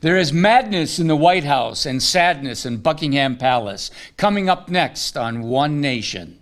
There 0.00 0.16
is 0.16 0.32
madness 0.32 0.98
in 0.98 1.06
the 1.06 1.16
White 1.16 1.44
House 1.44 1.84
and 1.84 2.02
sadness 2.02 2.64
in 2.64 2.78
Buckingham 2.78 3.36
Palace. 3.36 3.90
Coming 4.16 4.48
up 4.48 4.68
next 4.68 5.16
on 5.16 5.42
One 5.42 5.80
Nation. 5.80 6.38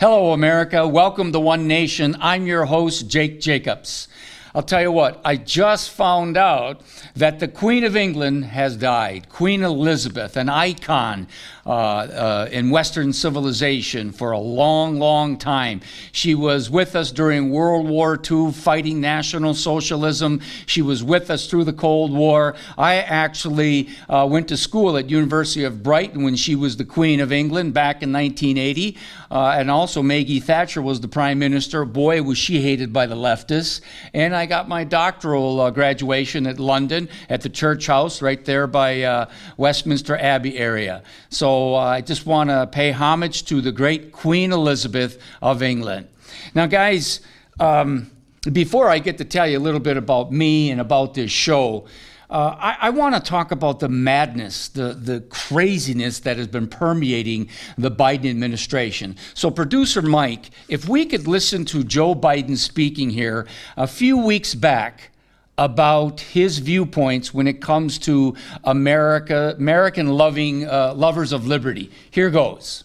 Hello, 0.00 0.32
America. 0.32 0.86
Welcome 0.86 1.32
to 1.32 1.40
One 1.40 1.68
Nation. 1.68 2.16
I'm 2.20 2.46
your 2.46 2.64
host, 2.64 3.08
Jake 3.08 3.40
Jacobs. 3.40 4.08
I'll 4.54 4.62
tell 4.62 4.82
you 4.82 4.92
what, 4.92 5.20
I 5.24 5.36
just 5.36 5.90
found 5.90 6.36
out 6.36 6.80
that 7.16 7.40
the 7.40 7.48
Queen 7.48 7.82
of 7.82 7.96
England 7.96 8.44
has 8.44 8.76
died. 8.76 9.28
Queen 9.28 9.64
Elizabeth, 9.64 10.36
an 10.36 10.48
icon 10.48 11.26
uh, 11.66 11.70
uh, 11.70 12.48
in 12.52 12.68
Western 12.68 13.12
civilization 13.12 14.12
for 14.12 14.32
a 14.32 14.38
long, 14.38 14.98
long 14.98 15.38
time. 15.38 15.80
She 16.12 16.34
was 16.34 16.68
with 16.68 16.94
us 16.94 17.10
during 17.10 17.50
World 17.50 17.88
War 17.88 18.20
II, 18.30 18.52
fighting 18.52 19.00
National 19.00 19.54
Socialism. 19.54 20.42
She 20.66 20.82
was 20.82 21.02
with 21.02 21.30
us 21.30 21.48
through 21.48 21.64
the 21.64 21.72
Cold 21.72 22.12
War. 22.12 22.54
I 22.76 22.96
actually 22.96 23.88
uh, 24.10 24.28
went 24.30 24.48
to 24.48 24.58
school 24.58 24.98
at 24.98 25.08
University 25.08 25.64
of 25.64 25.82
Brighton 25.82 26.22
when 26.22 26.36
she 26.36 26.54
was 26.54 26.76
the 26.76 26.84
Queen 26.84 27.20
of 27.20 27.32
England 27.32 27.72
back 27.72 28.02
in 28.02 28.12
1980, 28.12 28.98
uh, 29.30 29.54
and 29.56 29.70
also 29.70 30.02
Maggie 30.02 30.40
Thatcher 30.40 30.82
was 30.82 31.00
the 31.00 31.08
Prime 31.08 31.38
Minister. 31.38 31.84
Boy, 31.86 32.22
was 32.22 32.36
she 32.36 32.60
hated 32.60 32.92
by 32.92 33.06
the 33.06 33.16
leftists. 33.16 33.80
And 34.12 34.36
I 34.36 34.44
got 34.46 34.68
my 34.68 34.84
doctoral 34.84 35.60
uh, 35.60 35.70
graduation 35.70 36.46
at 36.46 36.58
London 36.58 37.08
at 37.30 37.40
the 37.40 37.48
church 37.48 37.86
house 37.86 38.20
right 38.20 38.44
there 38.44 38.66
by 38.66 39.02
uh, 39.02 39.30
Westminster 39.56 40.16
Abbey 40.16 40.58
area. 40.58 41.02
So 41.30 41.53
uh, 41.74 41.98
I 41.98 42.00
just 42.00 42.26
want 42.26 42.50
to 42.50 42.66
pay 42.66 42.92
homage 42.92 43.44
to 43.46 43.60
the 43.60 43.72
great 43.72 44.12
Queen 44.12 44.52
Elizabeth 44.52 45.20
of 45.40 45.62
England. 45.62 46.08
Now, 46.54 46.66
guys, 46.66 47.20
um, 47.60 48.10
before 48.52 48.88
I 48.88 48.98
get 48.98 49.18
to 49.18 49.24
tell 49.24 49.46
you 49.46 49.58
a 49.58 49.64
little 49.66 49.80
bit 49.80 49.96
about 49.96 50.32
me 50.32 50.70
and 50.70 50.80
about 50.80 51.14
this 51.14 51.30
show, 51.30 51.86
uh, 52.30 52.56
I, 52.58 52.76
I 52.88 52.90
want 52.90 53.14
to 53.14 53.20
talk 53.20 53.52
about 53.52 53.80
the 53.80 53.88
madness, 53.88 54.68
the, 54.68 54.92
the 54.92 55.20
craziness 55.20 56.20
that 56.20 56.36
has 56.36 56.48
been 56.48 56.66
permeating 56.66 57.48
the 57.78 57.90
Biden 57.90 58.28
administration. 58.30 59.16
So, 59.34 59.50
producer 59.50 60.02
Mike, 60.02 60.50
if 60.68 60.88
we 60.88 61.06
could 61.06 61.26
listen 61.28 61.64
to 61.66 61.84
Joe 61.84 62.14
Biden 62.14 62.56
speaking 62.56 63.10
here 63.10 63.46
a 63.76 63.86
few 63.86 64.18
weeks 64.18 64.54
back 64.54 65.10
about 65.56 66.20
his 66.20 66.58
viewpoints 66.58 67.32
when 67.32 67.46
it 67.46 67.60
comes 67.60 67.98
to 67.98 68.34
America, 68.64 69.54
American 69.56 70.08
loving 70.08 70.66
uh, 70.66 70.92
lovers 70.94 71.32
of 71.32 71.46
liberty. 71.46 71.90
Here 72.10 72.30
goes. 72.30 72.84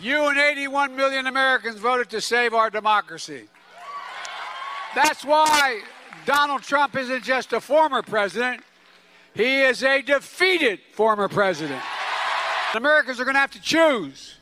You 0.00 0.26
and 0.26 0.38
81 0.38 0.94
million 0.94 1.26
Americans 1.26 1.80
voted 1.80 2.10
to 2.10 2.20
save 2.20 2.54
our 2.54 2.70
democracy. 2.70 3.44
That's 4.94 5.24
why 5.24 5.82
Donald 6.24 6.62
Trump 6.62 6.96
isn't 6.96 7.24
just 7.24 7.52
a 7.52 7.60
former 7.60 8.02
president, 8.02 8.62
he 9.34 9.62
is 9.62 9.82
a 9.82 10.00
defeated 10.00 10.80
former 10.92 11.28
president. 11.28 11.82
Americans 12.74 13.20
are 13.20 13.24
going 13.24 13.34
to 13.34 13.40
have 13.40 13.50
to 13.52 13.60
choose. 13.60 14.38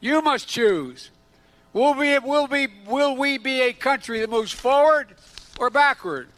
You 0.00 0.20
must 0.22 0.48
choose. 0.48 1.10
Will 1.72 1.94
we, 1.94 2.18
will, 2.18 2.46
we, 2.46 2.68
will 2.86 3.16
we 3.16 3.38
be 3.38 3.62
a 3.62 3.72
country 3.72 4.20
that 4.20 4.30
moves 4.30 4.52
forward 4.52 5.14
or 5.58 5.70
backward? 5.70 6.28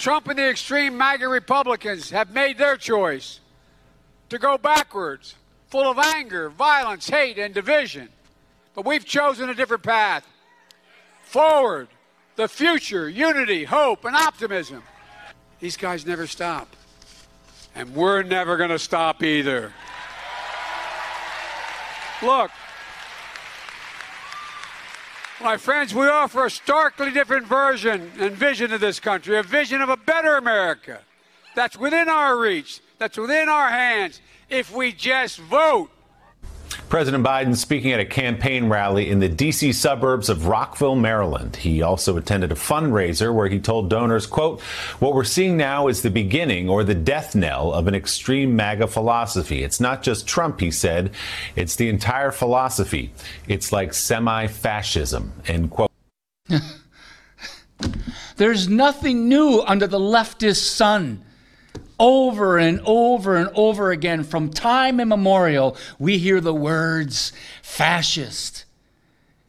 Trump 0.00 0.28
and 0.28 0.38
the 0.38 0.48
extreme 0.48 0.96
MAGA 0.96 1.28
Republicans 1.28 2.08
have 2.08 2.32
made 2.32 2.56
their 2.56 2.78
choice 2.78 3.38
to 4.30 4.38
go 4.38 4.56
backwards, 4.56 5.34
full 5.68 5.90
of 5.90 5.98
anger, 5.98 6.48
violence, 6.48 7.10
hate, 7.10 7.38
and 7.38 7.52
division. 7.52 8.08
But 8.74 8.86
we've 8.86 9.04
chosen 9.04 9.50
a 9.50 9.54
different 9.54 9.82
path 9.82 10.26
forward 11.22 11.88
the 12.36 12.48
future, 12.48 13.10
unity, 13.10 13.64
hope, 13.64 14.06
and 14.06 14.16
optimism. 14.16 14.82
These 15.58 15.76
guys 15.76 16.06
never 16.06 16.26
stop. 16.26 16.74
And 17.74 17.94
we're 17.94 18.22
never 18.22 18.56
going 18.56 18.70
to 18.70 18.78
stop 18.78 19.22
either. 19.22 19.70
Look, 22.22 22.50
my 25.42 25.56
friends, 25.56 25.94
we 25.94 26.06
offer 26.06 26.46
a 26.46 26.50
starkly 26.50 27.10
different 27.10 27.46
version 27.46 28.10
and 28.18 28.32
vision 28.32 28.72
of 28.72 28.80
this 28.80 29.00
country, 29.00 29.38
a 29.38 29.42
vision 29.42 29.80
of 29.80 29.88
a 29.88 29.96
better 29.96 30.36
America 30.36 31.00
that's 31.54 31.76
within 31.76 32.08
our 32.08 32.38
reach, 32.38 32.80
that's 32.98 33.16
within 33.16 33.48
our 33.48 33.68
hands, 33.68 34.20
if 34.48 34.72
we 34.72 34.92
just 34.92 35.38
vote. 35.38 35.90
President 36.88 37.24
Biden 37.24 37.56
speaking 37.56 37.92
at 37.92 38.00
a 38.00 38.04
campaign 38.04 38.68
rally 38.68 39.10
in 39.10 39.20
the 39.20 39.28
D.C. 39.28 39.72
suburbs 39.72 40.28
of 40.28 40.46
Rockville, 40.46 40.96
Maryland. 40.96 41.56
He 41.56 41.82
also 41.82 42.16
attended 42.16 42.52
a 42.52 42.56
fundraiser 42.56 43.34
where 43.34 43.48
he 43.48 43.58
told 43.60 43.90
donors, 43.90 44.26
quote, 44.26 44.60
what 44.98 45.14
we're 45.14 45.24
seeing 45.24 45.56
now 45.56 45.88
is 45.88 46.02
the 46.02 46.10
beginning 46.10 46.68
or 46.68 46.84
the 46.84 46.94
death 46.94 47.34
knell 47.34 47.72
of 47.72 47.86
an 47.86 47.94
extreme 47.94 48.56
MAGA 48.56 48.88
philosophy. 48.88 49.62
It's 49.62 49.80
not 49.80 50.02
just 50.02 50.26
Trump, 50.26 50.60
he 50.60 50.70
said. 50.70 51.12
It's 51.56 51.76
the 51.76 51.88
entire 51.88 52.30
philosophy. 52.30 53.12
It's 53.48 53.72
like 53.72 53.94
semi-fascism, 53.94 55.32
end 55.46 55.70
quote. 55.70 55.90
There's 58.36 58.68
nothing 58.68 59.28
new 59.28 59.62
under 59.66 59.86
the 59.86 59.98
leftist 59.98 60.74
sun 60.74 61.24
over 62.00 62.58
and 62.58 62.80
over 62.84 63.36
and 63.36 63.50
over 63.54 63.92
again, 63.92 64.24
from 64.24 64.50
time 64.50 64.98
immemorial, 64.98 65.76
we 65.98 66.18
hear 66.18 66.40
the 66.40 66.54
words 66.54 67.32
fascist. 67.62 68.64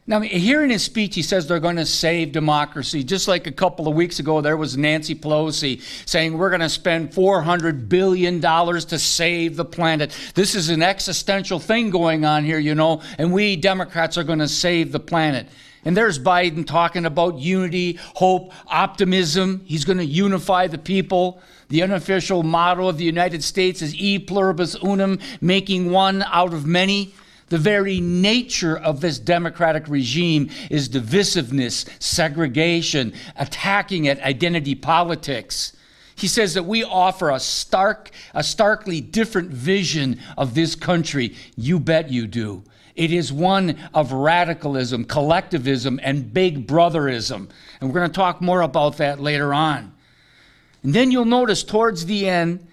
Now, 0.08 0.20
here 0.20 0.62
in 0.64 0.70
his 0.70 0.84
speech, 0.84 1.16
he 1.16 1.22
says 1.22 1.48
they're 1.48 1.62
going 1.62 1.78
to 1.78 1.86
save 1.86 2.34
democracy. 2.34 3.04
Just 3.04 3.30
like 3.30 3.48
a 3.48 3.52
couple 3.52 3.88
of 3.88 3.94
weeks 3.94 4.20
ago, 4.20 4.42
there 4.42 4.58
was 4.58 4.76
Nancy 4.76 5.16
Pelosi 5.16 5.82
saying 6.06 6.38
we're 6.38 6.50
going 6.50 6.60
to 6.60 6.70
spend 6.70 7.12
$400 7.12 7.88
billion 7.88 8.42
to 8.42 9.00
save 9.00 9.56
the 9.56 9.64
planet. 9.64 10.14
This 10.36 10.54
is 10.54 10.70
an 10.70 10.82
existential 10.82 11.60
thing 11.60 11.92
going 11.92 12.26
on 12.26 12.44
here, 12.44 12.60
you 12.60 12.76
know, 12.76 13.02
and 13.18 13.32
we 13.32 13.56
Democrats 13.56 14.18
are 14.18 14.26
going 14.26 14.40
to 14.40 14.50
save 14.50 14.92
the 14.92 15.00
planet. 15.00 15.48
And 15.86 15.96
there's 15.96 16.20
Biden 16.20 16.66
talking 16.66 17.06
about 17.06 17.40
unity, 17.40 17.98
hope, 18.16 18.52
optimism. 18.68 19.62
He's 19.66 19.86
going 19.86 19.98
to 19.98 20.06
unify 20.06 20.68
the 20.68 20.78
people. 20.78 21.42
The 21.72 21.84
unofficial 21.84 22.44
motto 22.44 22.90
of 22.90 22.98
the 22.98 23.06
United 23.06 23.46
States 23.46 23.82
is 23.82 23.96
e 23.96 24.20
pluribus 24.20 24.76
unum, 24.84 25.20
making 25.40 25.90
one 25.90 26.22
out 26.24 26.54
of 26.54 26.66
many. 26.66 27.16
The 27.48 27.58
very 27.58 28.02
nature 28.02 28.78
of 28.78 29.00
this 29.00 29.18
democratic 29.18 29.88
regime 29.88 30.50
is 30.70 30.90
divisiveness, 30.90 31.88
segregation, 31.98 33.14
attacking 33.38 34.10
at 34.10 34.20
identity 34.20 34.76
politics. 34.76 35.72
He 36.14 36.28
says 36.28 36.56
that 36.56 36.64
we 36.64 36.84
offer 36.84 37.30
a 37.30 37.40
stark, 37.40 38.10
a 38.34 38.44
starkly 38.44 39.00
different 39.00 39.52
vision 39.52 40.20
of 40.38 40.56
this 40.56 40.76
country. 40.76 41.38
You 41.56 41.80
bet 41.80 42.12
you 42.12 42.28
do. 42.28 42.64
It 42.96 43.14
is 43.14 43.32
one 43.32 43.78
of 43.94 44.12
radicalism, 44.12 45.06
collectivism, 45.06 46.02
and 46.04 46.34
big 46.34 46.68
brotherism. 46.68 47.50
And 47.80 47.90
we're 47.90 47.98
going 47.98 48.12
to 48.12 48.14
talk 48.14 48.42
more 48.42 48.60
about 48.60 48.98
that 48.98 49.22
later 49.22 49.54
on. 49.54 49.94
And 50.84 50.94
then 50.94 51.12
you'll 51.12 51.26
notice 51.26 51.64
towards 51.64 52.06
the 52.06 52.28
end, 52.28 52.68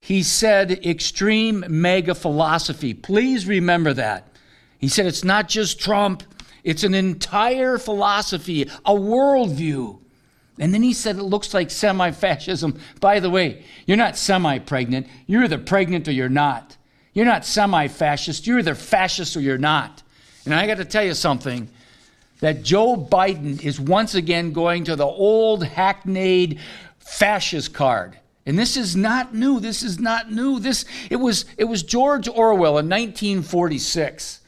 he 0.00 0.22
said 0.22 0.86
extreme 0.86 1.64
mega 1.68 2.14
philosophy. 2.14 2.94
Please 2.94 3.46
remember 3.46 3.92
that. 3.94 4.28
He 4.78 4.88
said 4.88 5.06
it's 5.06 5.24
not 5.24 5.48
just 5.48 5.80
Trump, 5.80 6.22
it's 6.62 6.84
an 6.84 6.94
entire 6.94 7.78
philosophy, 7.78 8.62
a 8.62 8.94
worldview. 8.94 9.98
And 10.60 10.74
then 10.74 10.82
he 10.82 10.92
said 10.92 11.16
it 11.16 11.22
looks 11.22 11.54
like 11.54 11.70
semi 11.70 12.10
fascism. 12.10 12.78
By 13.00 13.20
the 13.20 13.30
way, 13.30 13.64
you're 13.86 13.96
not 13.96 14.16
semi 14.16 14.58
pregnant. 14.58 15.06
You're 15.26 15.44
either 15.44 15.58
pregnant 15.58 16.08
or 16.08 16.12
you're 16.12 16.28
not. 16.28 16.76
You're 17.12 17.26
not 17.26 17.44
semi 17.44 17.88
fascist. 17.88 18.46
You're 18.46 18.58
either 18.58 18.74
fascist 18.74 19.36
or 19.36 19.40
you're 19.40 19.58
not. 19.58 20.02
And 20.44 20.54
I 20.54 20.66
got 20.66 20.78
to 20.78 20.84
tell 20.84 21.04
you 21.04 21.14
something 21.14 21.68
that 22.40 22.62
Joe 22.62 22.96
Biden 22.96 23.62
is 23.62 23.80
once 23.80 24.14
again 24.14 24.52
going 24.52 24.84
to 24.84 24.96
the 24.96 25.06
old 25.06 25.64
hackneyed 25.64 26.60
fascist 27.08 27.72
card. 27.72 28.18
And 28.46 28.58
this 28.58 28.76
is 28.76 28.96
not 28.96 29.34
new. 29.34 29.60
This 29.60 29.82
is 29.82 29.98
not 29.98 30.30
new. 30.30 30.58
This 30.58 30.84
it 31.10 31.16
was 31.16 31.44
it 31.56 31.64
was 31.64 31.82
George 31.82 32.28
Orwell 32.28 32.78
in 32.78 32.88
1946. 32.88 34.40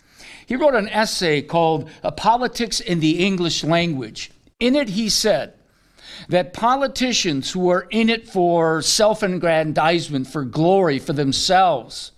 He 0.46 0.56
wrote 0.56 0.74
an 0.74 0.88
essay 0.88 1.42
called 1.42 1.88
A 2.02 2.10
Politics 2.10 2.80
and 2.80 3.00
the 3.00 3.24
English 3.24 3.62
Language. 3.62 4.30
In 4.58 4.74
it 4.74 4.90
he 4.90 5.08
said 5.08 5.54
that 6.28 6.52
politicians 6.52 7.50
who 7.52 7.68
are 7.70 7.86
in 7.90 8.08
it 8.08 8.28
for 8.28 8.82
self-aggrandizement, 8.82 10.26
for 10.26 10.44
glory, 10.44 10.98
for 10.98 11.12
themselves, 11.12 12.12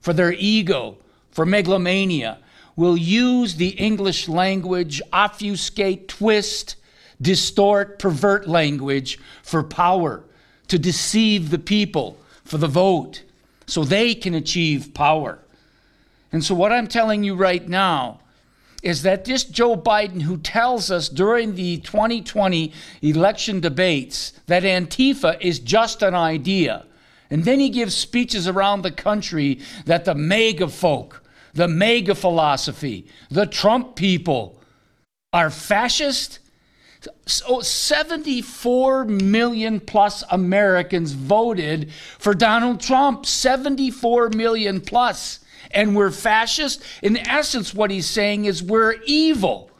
for 0.00 0.12
their 0.12 0.32
ego, 0.32 0.98
for 1.30 1.46
megalomania, 1.46 2.38
will 2.74 2.96
use 2.96 3.56
the 3.56 3.70
English 3.70 4.28
language, 4.28 5.00
obfuscate, 5.12 6.08
twist, 6.08 6.76
distort, 7.22 7.98
pervert 7.98 8.46
language 8.48 9.18
for 9.42 9.62
power, 9.62 10.24
to 10.68 10.78
deceive 10.78 11.50
the 11.50 11.58
people 11.58 12.18
for 12.44 12.58
the 12.58 12.68
vote. 12.68 13.22
so 13.64 13.84
they 13.84 14.14
can 14.14 14.34
achieve 14.34 14.92
power. 14.92 15.38
And 16.32 16.44
so, 16.44 16.54
what 16.54 16.72
I'm 16.72 16.88
telling 16.88 17.22
you 17.22 17.34
right 17.34 17.66
now 17.66 18.20
is 18.82 19.02
that 19.02 19.24
this 19.24 19.44
Joe 19.44 19.76
Biden, 19.76 20.22
who 20.22 20.36
tells 20.38 20.90
us 20.90 21.08
during 21.08 21.54
the 21.54 21.78
2020 21.78 22.72
election 23.00 23.60
debates 23.60 24.32
that 24.46 24.64
Antifa 24.64 25.40
is 25.40 25.60
just 25.60 26.02
an 26.02 26.14
idea, 26.14 26.84
and 27.30 27.44
then 27.44 27.60
he 27.60 27.70
gives 27.70 27.94
speeches 27.94 28.48
around 28.48 28.82
the 28.82 28.90
country 28.90 29.60
that 29.86 30.04
the 30.04 30.14
mega 30.14 30.68
folk, 30.68 31.22
the 31.54 31.68
mega 31.68 32.14
philosophy, 32.14 33.06
the 33.30 33.46
Trump 33.46 33.94
people 33.94 34.60
are 35.32 35.50
fascist. 35.50 36.40
So 37.26 37.60
74 37.60 39.04
million 39.04 39.80
plus 39.80 40.24
Americans 40.30 41.12
voted 41.12 41.90
for 42.18 42.34
Donald 42.34 42.80
Trump. 42.80 43.26
74 43.26 44.30
million 44.30 44.80
plus 44.80 45.40
and 45.72 45.96
we're 45.96 46.10
fascist. 46.10 46.82
In 47.02 47.16
essence, 47.16 47.74
what 47.74 47.90
he's 47.90 48.06
saying 48.06 48.44
is 48.44 48.62
we're 48.62 48.94
evil. 49.06 49.70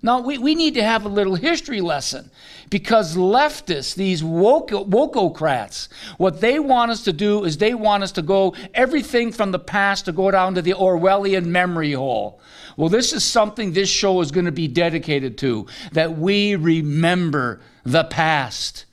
Now, 0.00 0.20
we, 0.20 0.38
we 0.38 0.54
need 0.54 0.74
to 0.74 0.82
have 0.82 1.04
a 1.04 1.08
little 1.08 1.34
history 1.34 1.80
lesson 1.80 2.30
because 2.70 3.16
leftists, 3.16 3.94
these 3.94 4.22
woke, 4.22 4.70
wokeocrats, 4.70 5.88
what 6.18 6.40
they 6.40 6.60
want 6.60 6.92
us 6.92 7.02
to 7.04 7.12
do 7.12 7.44
is 7.44 7.58
they 7.58 7.74
want 7.74 8.04
us 8.04 8.12
to 8.12 8.22
go 8.22 8.54
everything 8.74 9.32
from 9.32 9.50
the 9.50 9.58
past 9.58 10.04
to 10.04 10.12
go 10.12 10.30
down 10.30 10.54
to 10.54 10.62
the 10.62 10.74
Orwellian 10.74 11.46
memory 11.46 11.92
hole. 11.92 12.40
Well, 12.76 12.88
this 12.88 13.12
is 13.12 13.24
something 13.24 13.72
this 13.72 13.88
show 13.88 14.20
is 14.20 14.30
going 14.30 14.46
to 14.46 14.52
be 14.52 14.68
dedicated 14.68 15.36
to 15.38 15.66
that 15.92 16.16
we 16.16 16.54
remember 16.54 17.60
the 17.84 18.04
past. 18.04 18.84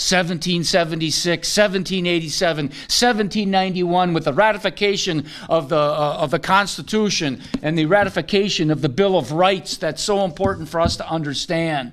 1776, 0.00 1.46
1787, 1.46 2.64
1791, 2.64 4.14
with 4.14 4.24
the 4.24 4.32
ratification 4.32 5.26
of 5.50 5.68
the, 5.68 5.76
uh, 5.76 6.16
of 6.18 6.30
the 6.30 6.38
Constitution 6.38 7.42
and 7.62 7.76
the 7.76 7.84
ratification 7.84 8.70
of 8.70 8.80
the 8.80 8.88
Bill 8.88 9.18
of 9.18 9.32
Rights 9.32 9.76
that's 9.76 10.02
so 10.02 10.24
important 10.24 10.70
for 10.70 10.80
us 10.80 10.96
to 10.96 11.06
understand. 11.06 11.92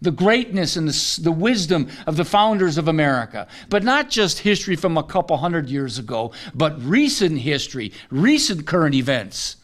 The 0.00 0.10
greatness 0.10 0.76
and 0.76 0.88
the, 0.88 1.20
the 1.22 1.30
wisdom 1.30 1.88
of 2.06 2.16
the 2.16 2.24
founders 2.24 2.78
of 2.78 2.88
America. 2.88 3.46
But 3.68 3.84
not 3.84 4.08
just 4.08 4.38
history 4.38 4.74
from 4.74 4.96
a 4.96 5.02
couple 5.02 5.36
hundred 5.36 5.68
years 5.68 5.98
ago, 5.98 6.32
but 6.54 6.82
recent 6.82 7.38
history, 7.38 7.92
recent 8.10 8.66
current 8.66 8.94
events. 8.94 9.56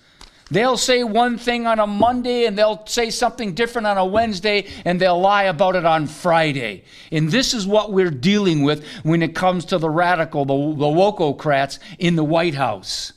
They'll 0.51 0.79
say 0.79 1.05
one 1.05 1.37
thing 1.37 1.67
on 1.67 1.79
a 1.79 1.87
Monday 1.87 2.47
and 2.47 2.57
they'll 2.57 2.87
say 2.87 3.11
something 3.11 3.55
different 3.55 3.87
on 3.87 3.99
a 3.99 4.05
Wednesday 4.05 4.67
and 4.85 4.99
they'll 4.99 5.21
lie 5.21 5.45
about 5.45 5.77
it 5.77 5.85
on 5.85 6.07
Friday. 6.07 6.85
And 7.13 7.31
this 7.31 7.53
is 7.53 7.67
what 7.67 7.93
we're 7.93 8.11
dealing 8.11 8.63
with 8.63 8.85
when 9.03 9.23
it 9.23 9.35
comes 9.35 9.67
to 9.67 9.79
the 9.79 9.91
radical, 9.91 10.47
the, 10.47 10.55
the 10.55 10.87
wokocrats 10.87 11.79
in 11.99 12.17
the 12.17 12.25
White 12.25 12.55
House. 12.55 13.13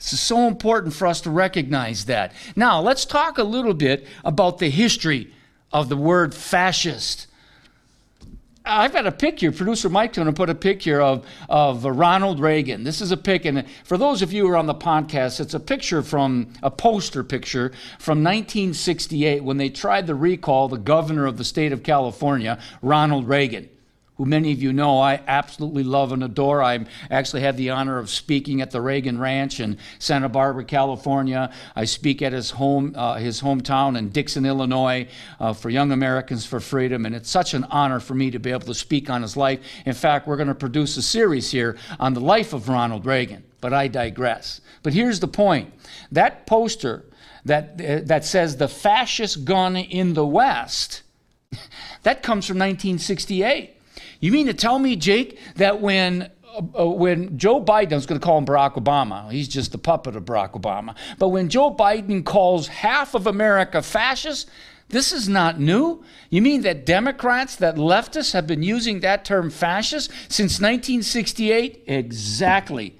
Is 0.00 0.18
so 0.18 0.48
important 0.48 0.94
for 0.94 1.06
us 1.06 1.20
to 1.22 1.30
recognize 1.30 2.06
that. 2.06 2.32
Now, 2.56 2.80
let's 2.80 3.04
talk 3.04 3.36
a 3.36 3.42
little 3.42 3.74
bit 3.74 4.06
about 4.24 4.58
the 4.58 4.70
history 4.70 5.30
of 5.72 5.90
the 5.90 5.96
word 5.96 6.34
fascist. 6.34 7.26
I've 8.70 8.92
got 8.92 9.06
a 9.06 9.12
picture. 9.12 9.50
Producer 9.50 9.88
Mike's 9.88 10.16
going 10.16 10.26
to 10.26 10.32
put 10.32 10.48
a 10.48 10.54
picture 10.54 11.00
of, 11.00 11.26
of 11.48 11.84
Ronald 11.84 12.38
Reagan. 12.38 12.84
This 12.84 13.00
is 13.00 13.10
a 13.10 13.16
pic, 13.16 13.44
and 13.44 13.64
for 13.84 13.98
those 13.98 14.22
of 14.22 14.32
you 14.32 14.46
who 14.46 14.52
are 14.52 14.56
on 14.56 14.66
the 14.66 14.74
podcast, 14.74 15.40
it's 15.40 15.54
a 15.54 15.60
picture 15.60 16.02
from 16.02 16.52
a 16.62 16.70
poster 16.70 17.24
picture 17.24 17.72
from 17.98 18.22
1968 18.22 19.42
when 19.42 19.56
they 19.56 19.70
tried 19.70 20.06
to 20.06 20.14
recall 20.14 20.68
the 20.68 20.76
governor 20.78 21.26
of 21.26 21.36
the 21.36 21.44
state 21.44 21.72
of 21.72 21.82
California, 21.82 22.58
Ronald 22.80 23.26
Reagan 23.26 23.68
who 24.20 24.26
many 24.26 24.52
of 24.52 24.60
you 24.60 24.70
know 24.70 25.00
I 25.00 25.22
absolutely 25.26 25.82
love 25.82 26.12
and 26.12 26.22
adore. 26.22 26.62
I 26.62 26.84
actually 27.10 27.40
had 27.40 27.56
the 27.56 27.70
honor 27.70 27.96
of 27.96 28.10
speaking 28.10 28.60
at 28.60 28.70
the 28.70 28.82
Reagan 28.82 29.18
Ranch 29.18 29.60
in 29.60 29.78
Santa 29.98 30.28
Barbara, 30.28 30.62
California. 30.64 31.50
I 31.74 31.86
speak 31.86 32.20
at 32.20 32.34
his 32.34 32.50
home, 32.50 32.92
uh, 32.94 33.14
his 33.14 33.40
hometown 33.40 33.96
in 33.96 34.10
Dixon, 34.10 34.44
Illinois, 34.44 35.08
uh, 35.40 35.54
for 35.54 35.70
Young 35.70 35.90
Americans 35.90 36.44
for 36.44 36.60
Freedom, 36.60 37.06
and 37.06 37.14
it's 37.14 37.30
such 37.30 37.54
an 37.54 37.64
honor 37.70 37.98
for 37.98 38.14
me 38.14 38.30
to 38.30 38.38
be 38.38 38.50
able 38.50 38.66
to 38.66 38.74
speak 38.74 39.08
on 39.08 39.22
his 39.22 39.38
life. 39.38 39.60
In 39.86 39.94
fact, 39.94 40.26
we're 40.26 40.36
going 40.36 40.48
to 40.48 40.54
produce 40.54 40.98
a 40.98 41.02
series 41.02 41.50
here 41.50 41.78
on 41.98 42.12
the 42.12 42.20
life 42.20 42.52
of 42.52 42.68
Ronald 42.68 43.06
Reagan. 43.06 43.42
But 43.62 43.72
I 43.72 43.88
digress. 43.88 44.60
But 44.82 44.92
here's 44.92 45.20
the 45.20 45.28
point: 45.28 45.72
that 46.12 46.44
poster 46.44 47.06
that 47.46 47.80
uh, 47.80 48.00
that 48.04 48.26
says 48.26 48.58
the 48.58 48.68
fascist 48.68 49.46
gun 49.46 49.76
in 49.76 50.12
the 50.12 50.26
West. 50.26 51.00
That 52.02 52.22
comes 52.22 52.46
from 52.46 52.56
1968. 52.56 53.79
You 54.20 54.32
mean 54.32 54.46
to 54.46 54.54
tell 54.54 54.78
me, 54.78 54.96
Jake, 54.96 55.38
that 55.56 55.80
when 55.80 56.30
uh, 56.78 56.86
when 56.86 57.38
Joe 57.38 57.62
Biden, 57.62 57.92
I 57.92 57.96
was 57.96 58.06
going 58.06 58.20
to 58.20 58.24
call 58.24 58.38
him 58.38 58.44
Barack 58.44 58.74
Obama, 58.74 59.30
he's 59.30 59.48
just 59.48 59.72
the 59.72 59.78
puppet 59.78 60.16
of 60.16 60.24
Barack 60.24 60.52
Obama, 60.52 60.96
but 61.18 61.28
when 61.28 61.48
Joe 61.48 61.72
Biden 61.72 62.24
calls 62.24 62.66
half 62.68 63.14
of 63.14 63.26
America 63.26 63.82
fascist, 63.82 64.50
this 64.88 65.12
is 65.12 65.28
not 65.28 65.60
new. 65.60 66.02
You 66.28 66.42
mean 66.42 66.62
that 66.62 66.84
Democrats, 66.84 67.56
that 67.56 67.76
leftists 67.76 68.32
have 68.32 68.46
been 68.46 68.62
using 68.64 69.00
that 69.00 69.24
term 69.24 69.48
fascist 69.48 70.10
since 70.28 70.60
1968? 70.60 71.84
Exactly. 71.86 72.98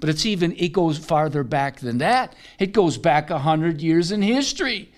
But 0.00 0.10
it's 0.10 0.26
even, 0.26 0.52
it 0.56 0.72
goes 0.72 0.98
farther 0.98 1.42
back 1.42 1.80
than 1.80 1.98
that. 1.98 2.34
It 2.58 2.72
goes 2.72 2.98
back 2.98 3.30
100 3.30 3.80
years 3.80 4.12
in 4.12 4.22
history. 4.22 4.89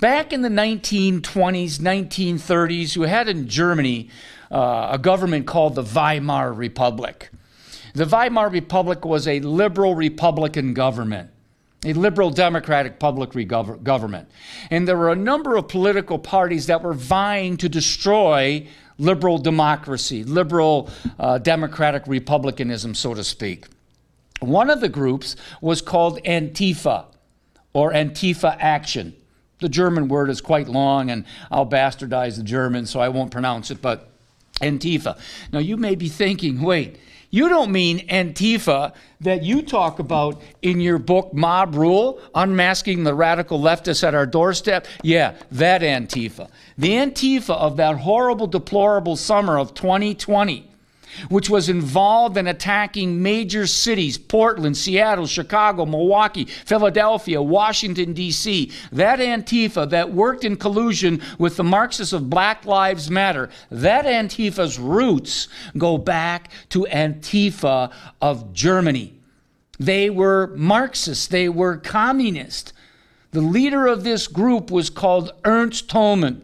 Back 0.00 0.32
in 0.32 0.40
the 0.40 0.48
1920s, 0.48 1.78
1930s, 1.78 2.96
you 2.96 3.02
had 3.02 3.28
in 3.28 3.48
Germany 3.48 4.08
uh, 4.50 4.88
a 4.92 4.98
government 4.98 5.46
called 5.46 5.74
the 5.74 5.82
Weimar 5.82 6.54
Republic. 6.54 7.28
The 7.92 8.06
Weimar 8.06 8.48
Republic 8.48 9.04
was 9.04 9.28
a 9.28 9.40
liberal 9.40 9.94
Republican 9.94 10.74
government 10.74 11.30
a 11.82 11.94
liberal 11.94 12.28
democratic 12.28 12.98
public 12.98 13.30
government. 13.48 14.30
And 14.70 14.86
there 14.86 14.98
were 14.98 15.10
a 15.10 15.16
number 15.16 15.56
of 15.56 15.68
political 15.68 16.18
parties 16.18 16.66
that 16.66 16.82
were 16.82 16.92
vying 16.92 17.56
to 17.56 17.70
destroy 17.70 18.66
liberal 18.98 19.38
democracy, 19.38 20.22
liberal 20.22 20.90
uh, 21.18 21.38
democratic 21.38 22.06
republicanism, 22.06 22.94
so 22.94 23.14
to 23.14 23.24
speak. 23.24 23.66
One 24.40 24.68
of 24.68 24.82
the 24.82 24.90
groups 24.90 25.36
was 25.62 25.80
called 25.80 26.22
Antifa 26.24 27.06
or 27.72 27.92
Antifa 27.92 28.58
Action. 28.60 29.14
The 29.60 29.68
German 29.68 30.08
word 30.08 30.30
is 30.30 30.40
quite 30.40 30.68
long, 30.68 31.10
and 31.10 31.24
I'll 31.50 31.66
bastardize 31.66 32.36
the 32.36 32.42
German, 32.42 32.86
so 32.86 33.00
I 33.00 33.08
won't 33.08 33.30
pronounce 33.30 33.70
it, 33.70 33.82
but 33.82 34.08
Antifa. 34.60 35.18
Now, 35.52 35.58
you 35.58 35.76
may 35.76 35.94
be 35.94 36.08
thinking, 36.08 36.62
wait, 36.62 36.98
you 37.30 37.48
don't 37.48 37.70
mean 37.70 38.06
Antifa 38.08 38.92
that 39.20 39.42
you 39.42 39.62
talk 39.62 39.98
about 39.98 40.42
in 40.62 40.80
your 40.80 40.98
book, 40.98 41.32
Mob 41.32 41.74
Rule, 41.74 42.20
Unmasking 42.34 43.04
the 43.04 43.14
Radical 43.14 43.60
Leftists 43.60 44.02
at 44.02 44.14
Our 44.14 44.26
Doorstep? 44.26 44.86
Yeah, 45.02 45.34
that 45.52 45.82
Antifa. 45.82 46.50
The 46.76 46.90
Antifa 46.90 47.54
of 47.54 47.76
that 47.76 47.98
horrible, 47.98 48.46
deplorable 48.46 49.16
summer 49.16 49.58
of 49.58 49.74
2020 49.74 50.69
which 51.28 51.50
was 51.50 51.68
involved 51.68 52.36
in 52.36 52.46
attacking 52.46 53.22
major 53.22 53.66
cities 53.66 54.18
Portland, 54.18 54.76
Seattle, 54.76 55.26
Chicago, 55.26 55.86
Milwaukee, 55.86 56.44
Philadelphia, 56.44 57.40
Washington, 57.40 58.12
D.C. 58.12 58.70
That 58.92 59.18
Antifa 59.18 59.88
that 59.90 60.12
worked 60.12 60.44
in 60.44 60.56
collusion 60.56 61.20
with 61.38 61.56
the 61.56 61.64
Marxists 61.64 62.12
of 62.12 62.30
Black 62.30 62.64
Lives 62.64 63.10
Matter, 63.10 63.50
that 63.70 64.04
Antifa's 64.04 64.78
roots 64.78 65.48
go 65.76 65.98
back 65.98 66.50
to 66.70 66.86
Antifa 66.90 67.92
of 68.20 68.52
Germany. 68.52 69.14
They 69.78 70.10
were 70.10 70.48
Marxists, 70.56 71.26
they 71.26 71.48
were 71.48 71.76
communists. 71.76 72.72
The 73.32 73.40
leader 73.40 73.86
of 73.86 74.04
this 74.04 74.26
group 74.26 74.70
was 74.70 74.90
called 74.90 75.32
Ernst 75.44 75.88
Thälmann. 75.88 76.42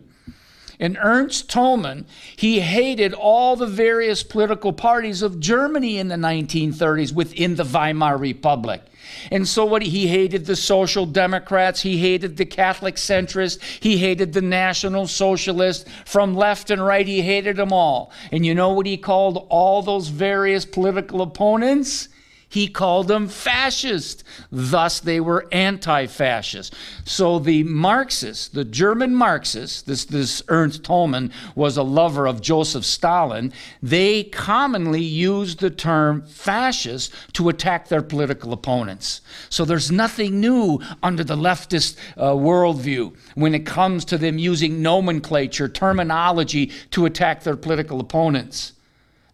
And 0.79 0.99
Ernst 1.01 1.49
Thälmann, 1.49 2.05
he 2.37 2.61
hated 2.61 3.15
all 3.15 3.57
the 3.57 3.67
various 3.67 4.23
political 4.23 4.73
parties 4.73 5.23
of 5.23 5.41
Germany 5.41 5.99
in 5.99 6.09
the 6.09 6.17
1930s 6.17 7.13
within 7.13 7.57
the 7.57 7.65
Weimar 7.65 8.19
Republic. 8.19 8.83
And 9.31 9.47
so 9.47 9.65
what 9.65 9.83
he 9.83 10.07
hated 10.07 10.47
the 10.47 10.57
social 10.57 11.07
democrats, 11.07 11.81
he 11.81 11.99
hated 11.99 12.37
the 12.37 12.45
Catholic 12.45 12.97
centrists, 12.97 13.61
he 13.81 13.97
hated 13.99 14.33
the 14.33 14.43
national 14.43 15.07
socialists, 15.07 15.89
from 16.05 16.35
left 16.35 16.71
and 16.71 16.85
right, 16.85 17.07
he 17.07 17.23
hated 17.23 17.57
them 17.57 17.73
all. 17.73 18.11
And 18.33 18.45
you 18.45 18.55
know 18.55 18.73
what 18.73 18.87
he 18.87 18.97
called 18.97 19.47
all 19.49 19.83
those 19.83 20.09
various 20.09 20.65
political 20.65 21.23
opponents? 21.23 22.09
He 22.49 22.69
called 22.69 23.09
them 23.09 23.27
fascist. 23.27 24.23
Thus, 24.53 25.01
they 25.01 25.19
were 25.19 25.49
anti 25.51 26.07
fascist. 26.07 26.75
So, 27.05 27.41
the 27.41 27.65
Marxists, 27.65 28.49
the 28.49 28.65
German 28.65 29.15
Marxists, 29.15 29.83
this, 29.83 30.05
this 30.05 30.43
Ernst 30.49 30.85
Thälmann 30.85 31.33
was 31.57 31.77
a 31.77 31.83
lover 31.83 32.27
of 32.27 32.41
Joseph 32.41 32.85
Stalin, 32.85 33.53
they 33.83 34.25
commonly 34.25 35.03
used 35.03 35.59
the 35.59 35.71
term 35.71 36.23
fascist 36.23 37.13
to 37.33 37.49
attack 37.49 37.89
their 37.89 38.03
political 38.03 38.53
opponents. 38.53 39.23
So, 39.51 39.65
there's 39.65 39.91
nothing 39.91 40.41
new 40.41 40.81
under 41.03 41.25
the 41.25 41.37
leftist 41.37 41.97
uh, 42.17 42.31
worldview 42.31 43.17
when 43.35 43.57
it 43.57 43.67
comes 43.67 44.05
to 44.07 44.19
them 44.19 44.39
using 44.39 44.81
nomenclature, 44.83 45.69
terminology 45.69 46.67
to 46.93 47.07
attack 47.07 47.43
their 47.43 47.57
political 47.57 47.99
opponents. 47.99 48.73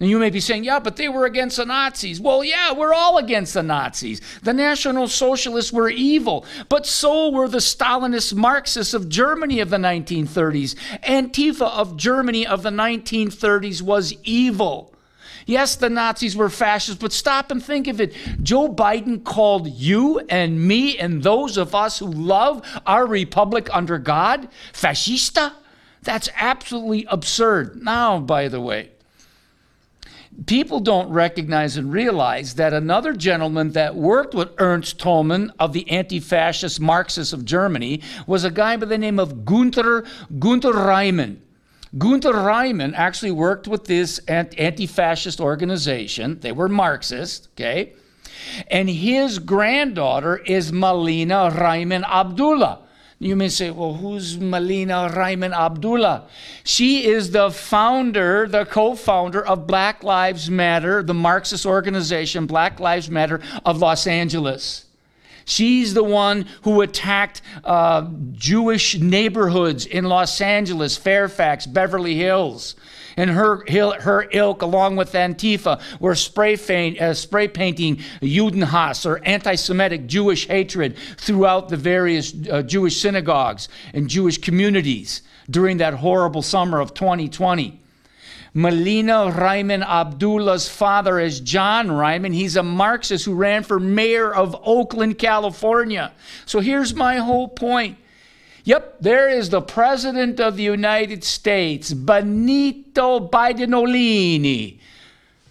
And 0.02 0.10
you 0.10 0.18
may 0.18 0.30
be 0.30 0.40
saying, 0.40 0.64
yeah, 0.64 0.80
but 0.80 0.96
they 0.96 1.08
were 1.08 1.26
against 1.26 1.58
the 1.58 1.64
Nazis. 1.64 2.20
Well, 2.20 2.42
yeah, 2.42 2.72
we're 2.72 2.92
all 2.92 3.18
against 3.18 3.54
the 3.54 3.62
Nazis. 3.62 4.20
The 4.42 4.52
National 4.52 5.06
Socialists 5.06 5.72
were 5.72 5.88
evil, 5.88 6.44
but 6.68 6.86
so 6.86 7.30
were 7.30 7.46
the 7.46 7.58
Stalinist 7.58 8.34
Marxists 8.34 8.94
of 8.94 9.08
Germany 9.08 9.60
of 9.60 9.70
the 9.70 9.76
1930s. 9.76 10.74
Antifa 11.04 11.70
of 11.70 11.96
Germany 11.96 12.44
of 12.44 12.64
the 12.64 12.70
1930s 12.70 13.80
was 13.80 14.12
evil. 14.24 14.92
Yes, 15.46 15.76
the 15.76 15.88
Nazis 15.88 16.36
were 16.36 16.50
fascists, 16.50 17.00
but 17.00 17.12
stop 17.12 17.52
and 17.52 17.64
think 17.64 17.86
of 17.86 18.00
it. 18.00 18.12
Joe 18.42 18.68
Biden 18.68 19.22
called 19.22 19.68
you 19.68 20.18
and 20.28 20.66
me 20.66 20.98
and 20.98 21.22
those 21.22 21.56
of 21.56 21.76
us 21.76 22.00
who 22.00 22.06
love 22.06 22.68
our 22.86 23.06
republic 23.06 23.68
under 23.72 23.98
God 23.98 24.48
fascista? 24.72 25.52
That's 26.02 26.28
absolutely 26.34 27.06
absurd. 27.08 27.84
Now, 27.84 28.18
by 28.18 28.48
the 28.48 28.60
way, 28.60 28.90
people 30.46 30.80
don't 30.80 31.10
recognize 31.10 31.76
and 31.76 31.92
realize 31.92 32.54
that 32.54 32.72
another 32.72 33.12
gentleman 33.12 33.72
that 33.72 33.94
worked 33.94 34.34
with 34.34 34.50
Ernst 34.58 34.98
Thälmann 34.98 35.50
of 35.58 35.72
the 35.72 35.88
anti-fascist 35.90 36.80
Marxists 36.80 37.32
of 37.32 37.44
Germany 37.44 38.00
was 38.26 38.44
a 38.44 38.50
guy 38.50 38.76
by 38.76 38.86
the 38.86 38.98
name 38.98 39.18
of 39.18 39.44
Gunther 39.44 40.04
Gunther 40.38 40.72
Reimann. 40.72 41.38
Gunther 41.98 42.32
Reimann 42.32 42.94
actually 42.94 43.32
worked 43.32 43.68
with 43.68 43.84
this 43.84 44.18
anti-fascist 44.26 45.40
organization. 45.40 46.40
They 46.40 46.52
were 46.52 46.68
Marxist, 46.68 47.48
okay? 47.54 47.92
And 48.70 48.88
his 48.88 49.38
granddaughter 49.38 50.38
is 50.38 50.72
Melina 50.72 51.50
Reimann 51.52 52.04
Abdullah. 52.04 52.80
You 53.22 53.36
may 53.36 53.50
say, 53.50 53.70
well, 53.70 53.94
who's 53.94 54.36
Melina 54.36 55.08
Reimann 55.14 55.56
Abdullah? 55.56 56.26
She 56.64 57.06
is 57.06 57.30
the 57.30 57.52
founder, 57.52 58.48
the 58.48 58.64
co 58.64 58.96
founder 58.96 59.46
of 59.46 59.64
Black 59.64 60.02
Lives 60.02 60.50
Matter, 60.50 61.04
the 61.04 61.14
Marxist 61.14 61.64
organization, 61.64 62.46
Black 62.46 62.80
Lives 62.80 63.08
Matter 63.08 63.40
of 63.64 63.78
Los 63.78 64.08
Angeles. 64.08 64.86
She's 65.44 65.94
the 65.94 66.02
one 66.02 66.46
who 66.62 66.80
attacked 66.80 67.42
uh, 67.62 68.08
Jewish 68.32 68.98
neighborhoods 68.98 69.86
in 69.86 70.06
Los 70.06 70.40
Angeles, 70.40 70.96
Fairfax, 70.96 71.64
Beverly 71.64 72.16
Hills 72.16 72.74
and 73.16 73.30
her, 73.30 73.64
her 74.00 74.28
ilk, 74.30 74.62
along 74.62 74.96
with 74.96 75.12
Antifa, 75.12 75.80
were 76.00 76.14
spray, 76.14 76.54
uh, 76.98 77.14
spray 77.14 77.48
painting 77.48 77.96
Judenhass 78.20 79.06
or 79.06 79.20
anti 79.24 79.54
Semitic 79.54 80.06
Jewish 80.06 80.46
hatred 80.46 80.96
throughout 81.16 81.68
the 81.68 81.76
various 81.76 82.34
uh, 82.50 82.62
Jewish 82.62 83.00
synagogues 83.00 83.68
and 83.92 84.08
Jewish 84.08 84.38
communities 84.38 85.22
during 85.50 85.78
that 85.78 85.94
horrible 85.94 86.42
summer 86.42 86.80
of 86.80 86.94
2020. 86.94 87.80
Melina 88.54 89.32
Reimann 89.32 89.82
Abdullah's 89.82 90.68
father 90.68 91.18
is 91.18 91.40
John 91.40 91.88
Reimann. 91.88 92.34
He's 92.34 92.56
a 92.56 92.62
Marxist 92.62 93.24
who 93.24 93.34
ran 93.34 93.62
for 93.62 93.80
mayor 93.80 94.34
of 94.34 94.54
Oakland, 94.62 95.18
California. 95.18 96.12
So 96.44 96.60
here's 96.60 96.94
my 96.94 97.16
whole 97.16 97.48
point. 97.48 97.96
Yep, 98.64 98.98
there 99.00 99.28
is 99.28 99.50
the 99.50 99.60
President 99.60 100.38
of 100.38 100.56
the 100.56 100.62
United 100.62 101.24
States, 101.24 101.92
Benito 101.92 103.28
Bidenolini. 103.28 104.78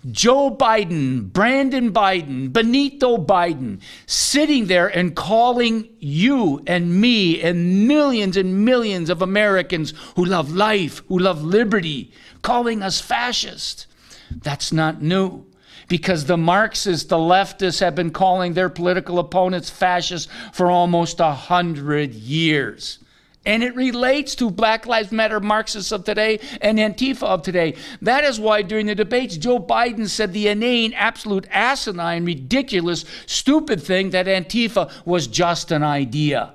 Joe 0.09 0.49
Biden, 0.49 1.31
Brandon 1.31 1.93
Biden, 1.93 2.51
Benito 2.51 3.17
Biden, 3.17 3.81
sitting 4.07 4.65
there 4.65 4.87
and 4.87 5.15
calling 5.15 5.89
you 5.99 6.63
and 6.65 6.99
me 6.99 7.39
and 7.39 7.87
millions 7.87 8.35
and 8.35 8.65
millions 8.65 9.11
of 9.11 9.21
Americans 9.21 9.93
who 10.15 10.25
love 10.25 10.53
life, 10.53 11.03
who 11.07 11.19
love 11.19 11.43
liberty, 11.43 12.11
calling 12.41 12.81
us 12.81 12.99
fascist. 12.99 13.85
That's 14.31 14.71
not 14.71 15.03
new 15.03 15.45
because 15.91 16.23
the 16.23 16.37
Marxists, 16.37 17.09
the 17.09 17.17
leftists, 17.17 17.81
have 17.81 17.95
been 17.95 18.11
calling 18.11 18.53
their 18.53 18.69
political 18.69 19.19
opponents 19.19 19.69
fascists 19.69 20.31
for 20.53 20.71
almost 20.71 21.19
a 21.19 21.33
hundred 21.33 22.13
years. 22.13 22.99
And 23.45 23.61
it 23.61 23.75
relates 23.75 24.33
to 24.35 24.49
Black 24.49 24.85
Lives 24.85 25.11
Matter 25.11 25.41
Marxists 25.41 25.91
of 25.91 26.05
today 26.05 26.39
and 26.61 26.79
Antifa 26.79 27.23
of 27.23 27.41
today. 27.41 27.75
That 28.01 28.23
is 28.23 28.39
why 28.39 28.61
during 28.61 28.85
the 28.85 28.95
debates, 28.95 29.35
Joe 29.35 29.59
Biden 29.59 30.07
said 30.07 30.31
the 30.31 30.47
inane, 30.47 30.93
absolute 30.93 31.45
asinine, 31.51 32.23
ridiculous, 32.23 33.03
stupid 33.25 33.83
thing 33.83 34.11
that 34.11 34.27
Antifa 34.27 34.89
was 35.05 35.27
just 35.27 35.71
an 35.71 35.83
idea. 35.83 36.53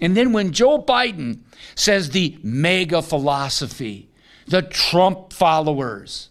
And 0.00 0.16
then 0.16 0.32
when 0.32 0.52
Joe 0.52 0.78
Biden 0.78 1.40
says 1.74 2.10
the 2.10 2.38
mega 2.42 3.02
philosophy, 3.02 4.08
the 4.46 4.62
Trump 4.62 5.34
followers, 5.34 6.30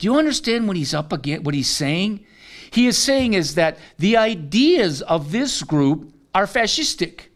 do 0.00 0.06
you 0.06 0.18
understand 0.18 0.66
what 0.66 0.78
he's 0.78 0.94
up 0.94 1.12
against, 1.12 1.44
what 1.44 1.54
he's 1.54 1.68
saying? 1.68 2.24
He 2.70 2.86
is 2.86 2.96
saying 2.96 3.34
is 3.34 3.54
that 3.56 3.76
the 3.98 4.16
ideas 4.16 5.02
of 5.02 5.30
this 5.30 5.62
group 5.62 6.14
are 6.34 6.46
fascistic. 6.46 7.26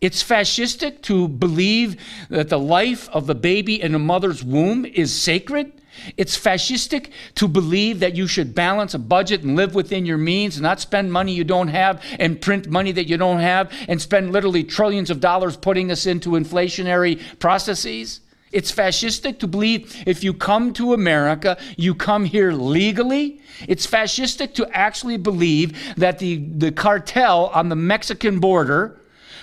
It's 0.00 0.24
fascistic 0.24 1.02
to 1.02 1.28
believe 1.28 2.00
that 2.30 2.48
the 2.48 2.58
life 2.58 3.10
of 3.10 3.26
the 3.26 3.34
baby 3.34 3.82
in 3.82 3.94
a 3.94 3.98
mother's 3.98 4.42
womb 4.42 4.86
is 4.86 5.14
sacred. 5.14 5.72
It's 6.16 6.38
fascistic 6.38 7.10
to 7.34 7.46
believe 7.46 8.00
that 8.00 8.16
you 8.16 8.26
should 8.26 8.54
balance 8.54 8.94
a 8.94 8.98
budget 8.98 9.42
and 9.42 9.54
live 9.54 9.74
within 9.74 10.06
your 10.06 10.16
means 10.16 10.56
and 10.56 10.62
not 10.62 10.80
spend 10.80 11.12
money 11.12 11.32
you 11.32 11.44
don't 11.44 11.68
have 11.68 12.02
and 12.18 12.40
print 12.40 12.70
money 12.70 12.92
that 12.92 13.08
you 13.08 13.18
don't 13.18 13.40
have 13.40 13.70
and 13.88 14.00
spend 14.00 14.32
literally 14.32 14.64
trillions 14.64 15.10
of 15.10 15.20
dollars 15.20 15.54
putting 15.58 15.90
us 15.90 16.06
into 16.06 16.30
inflationary 16.30 17.20
processes. 17.40 18.20
It's 18.50 18.72
fascistic 18.72 19.38
to 19.40 19.46
believe 19.46 20.02
if 20.06 20.24
you 20.24 20.32
come 20.32 20.72
to 20.74 20.94
America, 20.94 21.58
you 21.76 21.94
come 21.94 22.24
here 22.24 22.52
legally. 22.52 23.40
It's 23.66 23.86
fascistic 23.86 24.54
to 24.54 24.68
actually 24.76 25.18
believe 25.18 25.94
that 25.96 26.18
the, 26.18 26.36
the 26.36 26.72
cartel 26.72 27.46
on 27.46 27.68
the 27.68 27.76
Mexican 27.76 28.38
border 28.40 28.98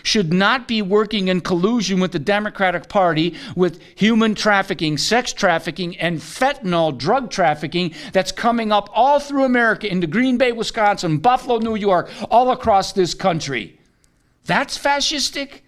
should 0.05 0.31
not 0.31 0.67
be 0.67 0.81
working 0.81 1.27
in 1.29 1.41
collusion 1.41 1.99
with 1.99 2.11
the 2.11 2.19
Democratic 2.19 2.87
Party 2.87 3.35
with 3.55 3.81
human 3.95 4.35
trafficking, 4.35 4.97
sex 4.97 5.33
trafficking, 5.33 5.97
and 5.97 6.19
fentanyl 6.19 6.95
drug 6.95 7.31
trafficking 7.31 7.93
that's 8.13 8.31
coming 8.31 8.71
up 8.71 8.89
all 8.93 9.19
through 9.19 9.43
America 9.43 9.91
into 9.91 10.05
Green 10.05 10.37
Bay, 10.37 10.51
Wisconsin, 10.51 11.17
Buffalo, 11.17 11.57
New 11.57 11.75
York, 11.75 12.09
all 12.29 12.51
across 12.51 12.93
this 12.93 13.13
country. 13.13 13.79
That's 14.45 14.77
fascistic? 14.77 15.61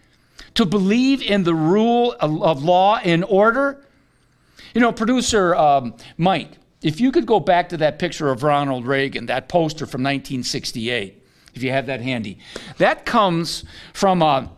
To 0.57 0.65
believe 0.65 1.21
in 1.21 1.43
the 1.43 1.53
rule 1.53 2.15
of, 2.19 2.63
law 2.63 2.97
and 2.97 3.23
order? 3.23 3.85
You 4.73 4.81
know, 4.81 4.91
producer 4.91 5.53
um, 5.53 5.93
Mike, 6.17 6.49
if 6.81 6.99
you 6.99 7.11
could 7.11 7.27
go 7.27 7.39
back 7.39 7.69
to 7.69 7.77
that 7.77 7.99
picture 7.99 8.29
of 8.29 8.41
Ronald 8.41 8.87
Reagan, 8.87 9.27
that 9.27 9.49
poster 9.49 9.85
from 9.85 10.01
1968 10.01 11.23
if 11.53 11.61
you 11.61 11.69
have 11.69 11.85
that 11.85 12.01
handy. 12.01 12.39
That 12.79 13.05
comes 13.05 13.65
from 13.93 14.23
a 14.23 14.51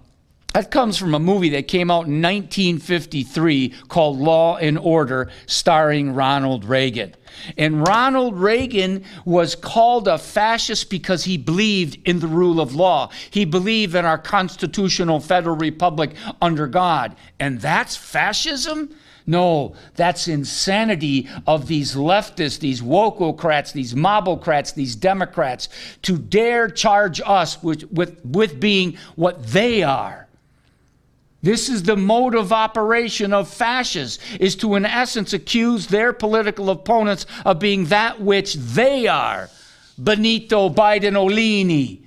that 0.53 0.71
comes 0.71 0.97
from 0.97 1.13
a 1.13 1.19
movie 1.19 1.49
that 1.49 1.67
came 1.67 1.91
out 1.91 2.07
in 2.07 2.21
1953 2.21 3.69
called 3.87 4.17
Law 4.17 4.57
and 4.57 4.79
Order, 4.79 5.29
starring 5.45 6.15
Ronald 6.15 6.65
Reagan. 6.65 7.13
And 7.55 7.87
Ronald 7.87 8.35
Reagan 8.35 9.03
was 9.25 9.55
called 9.55 10.07
a 10.07 10.17
fascist 10.17 10.89
because 10.89 11.23
he 11.23 11.37
believed 11.37 11.99
in 12.07 12.19
the 12.19 12.27
rule 12.27 12.59
of 12.59 12.73
law. 12.73 13.11
He 13.29 13.45
believed 13.45 13.93
in 13.93 14.05
our 14.05 14.17
constitutional 14.17 15.19
federal 15.19 15.55
republic 15.55 16.15
under 16.41 16.65
God. 16.65 17.15
And 17.39 17.61
that's 17.61 17.95
fascism? 17.95 18.93
No, 19.27 19.75
that's 19.95 20.27
insanity 20.27 21.29
of 21.45 21.67
these 21.67 21.93
leftists, 21.93 22.59
these 22.59 22.81
wokeocrats, 22.81 23.73
these 23.73 23.93
mobocrats, 23.93 24.73
these 24.73 24.95
Democrats 24.95 25.69
to 26.01 26.17
dare 26.17 26.67
charge 26.67 27.21
us 27.23 27.61
with, 27.61 27.91
with, 27.91 28.25
with 28.25 28.59
being 28.59 28.97
what 29.15 29.45
they 29.45 29.83
are. 29.83 30.28
This 31.41 31.69
is 31.69 31.83
the 31.83 31.95
mode 31.95 32.35
of 32.35 32.51
operation 32.51 33.33
of 33.33 33.47
fascists, 33.47 34.19
is 34.39 34.55
to 34.57 34.75
in 34.75 34.85
essence 34.85 35.31
accuse 35.31 35.87
their 35.87 36.11
political 36.11 36.69
opponents 36.69 37.25
of 37.45 37.59
being 37.59 37.85
that 37.85 38.19
which 38.21 38.55
they 38.55 39.07
are. 39.07 39.49
Benito 39.97 40.69
Bidenolini, 40.69 42.01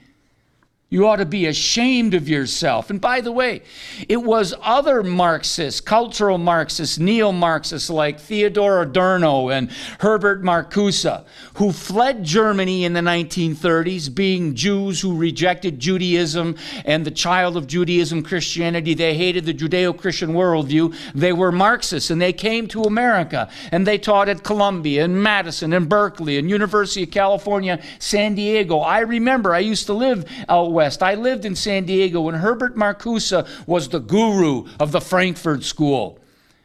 you 0.92 1.08
ought 1.08 1.16
to 1.16 1.24
be 1.24 1.46
ashamed 1.46 2.12
of 2.12 2.28
yourself. 2.28 2.90
And 2.90 3.00
by 3.00 3.22
the 3.22 3.32
way, 3.32 3.62
it 4.10 4.22
was 4.22 4.52
other 4.60 5.02
Marxists, 5.02 5.80
cultural 5.80 6.36
Marxists, 6.36 6.98
neo 6.98 7.32
Marxists 7.32 7.88
like 7.88 8.20
Theodor 8.20 8.82
Adorno 8.82 9.48
and 9.48 9.70
Herbert 10.00 10.42
Marcuse, 10.42 11.24
who 11.54 11.72
fled 11.72 12.24
Germany 12.24 12.84
in 12.84 12.92
the 12.92 13.00
1930s, 13.00 14.14
being 14.14 14.54
Jews 14.54 15.00
who 15.00 15.16
rejected 15.16 15.80
Judaism 15.80 16.56
and 16.84 17.06
the 17.06 17.10
child 17.10 17.56
of 17.56 17.66
Judaism, 17.66 18.22
Christianity. 18.22 18.92
They 18.92 19.14
hated 19.14 19.46
the 19.46 19.54
Judeo 19.54 19.96
Christian 19.96 20.34
worldview. 20.34 20.94
They 21.14 21.32
were 21.32 21.52
Marxists 21.52 22.10
and 22.10 22.20
they 22.20 22.34
came 22.34 22.68
to 22.68 22.82
America 22.82 23.48
and 23.70 23.86
they 23.86 23.96
taught 23.96 24.28
at 24.28 24.44
Columbia 24.44 25.04
and 25.04 25.22
Madison 25.22 25.72
and 25.72 25.88
Berkeley 25.88 26.36
and 26.36 26.50
University 26.50 27.04
of 27.04 27.10
California, 27.10 27.82
San 27.98 28.34
Diego. 28.34 28.80
I 28.80 29.00
remember 29.00 29.54
I 29.54 29.60
used 29.60 29.86
to 29.86 29.94
live 29.94 30.26
out 30.50 30.70
west 30.72 30.81
West. 30.82 31.00
I 31.00 31.14
lived 31.14 31.44
in 31.44 31.54
San 31.54 31.84
Diego 31.84 32.22
when 32.22 32.34
Herbert 32.34 32.74
Marcuse 32.74 33.46
was 33.68 33.88
the 33.88 34.00
guru 34.00 34.66
of 34.80 34.90
the 34.90 35.00
Frankfurt 35.00 35.62
School. 35.62 36.18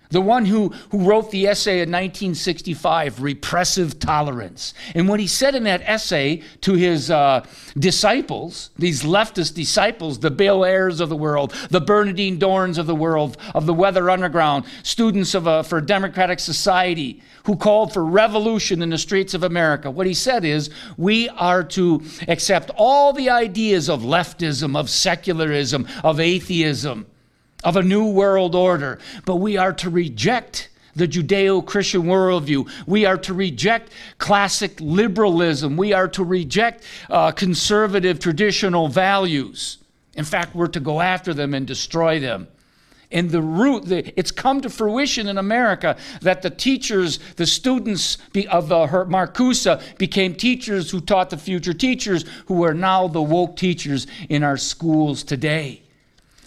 the 0.10 0.22
one 0.22 0.46
who, 0.46 0.70
who 0.90 1.04
wrote 1.04 1.30
the 1.32 1.46
essay 1.46 1.82
in 1.82 1.92
1965, 1.92 3.22
Repressive 3.22 4.00
Tolerance. 4.00 4.74
And 4.96 5.08
what 5.08 5.20
he 5.20 5.28
said 5.28 5.54
in 5.54 5.66
that 5.66 5.82
essay 5.84 6.42
to 6.62 6.74
his 6.74 7.12
uh, 7.12 7.46
disciples, 7.78 8.72
these 8.80 9.04
leftist 9.04 9.54
disciples, 9.54 10.18
the 10.20 10.32
Bill 10.32 10.66
Ayers 10.66 11.00
of 11.00 11.10
the 11.10 11.18
world, 11.18 11.54
the 11.70 11.82
Bernardine 11.82 12.40
Dohrns 12.40 12.80
of 12.80 12.88
the 12.88 12.96
world, 12.96 13.38
of 13.54 13.66
the 13.66 13.74
Weather 13.74 14.10
Underground, 14.10 14.66
students 14.82 15.36
of 15.36 15.46
a, 15.46 15.64
for 15.64 15.80
democratic 15.82 16.40
society, 16.40 17.22
who 17.48 17.56
called 17.56 17.92
for 17.92 18.06
revolution 18.06 18.84
in 18.84 18.92
the 18.92 18.98
streets 18.98 19.34
of 19.34 19.42
America, 19.42 19.90
what 19.90 20.06
he 20.06 20.14
said 20.14 20.46
is 20.46 20.70
we 20.98 21.28
are 21.30 21.64
to 21.64 22.04
accept 22.28 22.70
all 22.76 23.12
the 23.12 23.30
ideas 23.30 23.90
of 23.90 24.04
leftism, 24.04 24.78
of 24.78 24.90
secularism, 24.90 25.88
of 26.04 26.20
atheism 26.20 27.08
of 27.64 27.76
a 27.76 27.84
new 27.84 28.08
world 28.08 28.56
order, 28.56 29.00
but 29.26 29.38
we 29.38 29.58
are 29.58 29.74
to 29.74 29.90
reject 29.90 30.70
the 30.96 31.08
Judeo 31.08 31.66
Christian 31.66 32.04
worldview. 32.04 32.70
We 32.88 33.06
are 33.06 33.18
to 33.18 33.34
reject 33.34 33.92
classic 34.18 34.80
liberalism. 34.80 35.78
We 35.78 35.94
are 35.94 36.08
to 36.10 36.24
reject 36.24 36.84
uh, 37.10 37.32
conservative 37.32 38.20
traditional 38.20 38.88
values. 38.88 39.78
In 40.16 40.26
fact, 40.26 40.56
we're 40.56 40.68
to 40.68 40.80
go 40.80 41.02
after 41.02 41.34
them 41.34 41.54
and 41.54 41.68
destroy 41.68 42.20
them. 42.20 42.48
And 43.10 43.30
the 43.30 43.42
root, 43.42 43.86
the, 43.86 44.20
it's 44.20 44.32
come 44.32 44.60
to 44.62 44.70
fruition 44.70 45.28
in 45.28 45.38
America 45.38 45.96
that 46.22 46.42
the 46.42 46.50
teachers, 46.50 47.20
the 47.38 47.46
students 47.46 48.18
of 48.50 48.68
the 48.68 48.76
Marcuse 48.76 49.98
became 49.98 50.36
teachers 50.36 50.92
who 50.92 51.00
taught 51.00 51.30
the 51.30 51.38
future 51.38 51.74
teachers, 51.74 52.26
who 52.48 52.64
are 52.66 52.74
now 52.74 53.08
the 53.08 53.22
woke 53.22 53.56
teachers 53.56 54.08
in 54.28 54.44
our 54.44 54.58
schools 54.58 55.24
today. 55.24 55.84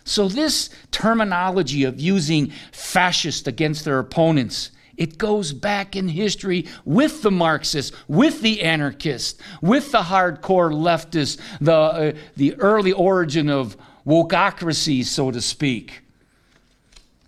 So, 0.05 0.29
this 0.29 0.71
terminology 0.91 1.85
of 1.85 2.01
using 2.01 2.53
fascist 2.73 3.47
against 3.47 3.85
their 3.85 3.99
opponents, 3.99 4.71
it 4.97 5.17
goes 5.17 5.53
back 5.53 5.97
in 5.97 6.09
history 6.09 6.67
with 6.85 7.23
the 7.23 7.31
Marxists, 7.31 7.97
with 8.07 8.43
the 8.43 8.63
anarchists, 8.63 9.41
with 9.63 9.93
the 9.93 10.03
hardcore 10.03 10.73
leftists, 10.73 11.41
the, 11.61 11.73
uh, 11.73 12.13
the 12.37 12.55
early 12.57 12.93
origin 12.93 13.49
of 13.49 13.79
wokeocracy, 14.07 15.05
so 15.05 15.31
to 15.31 15.41
speak. 15.41 16.03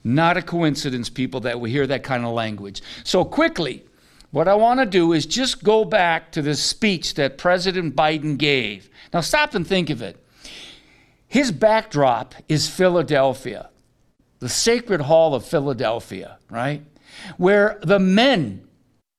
Not 0.04 0.36
a 0.36 0.42
coincidence, 0.42 1.08
people, 1.08 1.40
that 1.40 1.60
we 1.60 1.70
hear 1.70 1.86
that 1.86 2.02
kind 2.02 2.24
of 2.24 2.32
language. 2.32 2.82
So, 3.04 3.24
quickly, 3.24 3.84
what 4.30 4.48
I 4.48 4.54
want 4.54 4.80
to 4.80 4.86
do 4.86 5.12
is 5.12 5.26
just 5.26 5.62
go 5.62 5.84
back 5.84 6.32
to 6.32 6.42
the 6.42 6.54
speech 6.54 7.14
that 7.14 7.38
President 7.38 7.94
Biden 7.94 8.38
gave. 8.38 8.88
Now, 9.12 9.20
stop 9.20 9.54
and 9.54 9.66
think 9.66 9.90
of 9.90 10.02
it. 10.02 10.16
His 11.28 11.52
backdrop 11.52 12.34
is 12.48 12.68
Philadelphia, 12.68 13.70
the 14.40 14.48
Sacred 14.48 15.02
Hall 15.02 15.34
of 15.34 15.44
Philadelphia, 15.44 16.38
right? 16.50 16.82
Where 17.36 17.78
the 17.82 17.98
men 17.98 18.66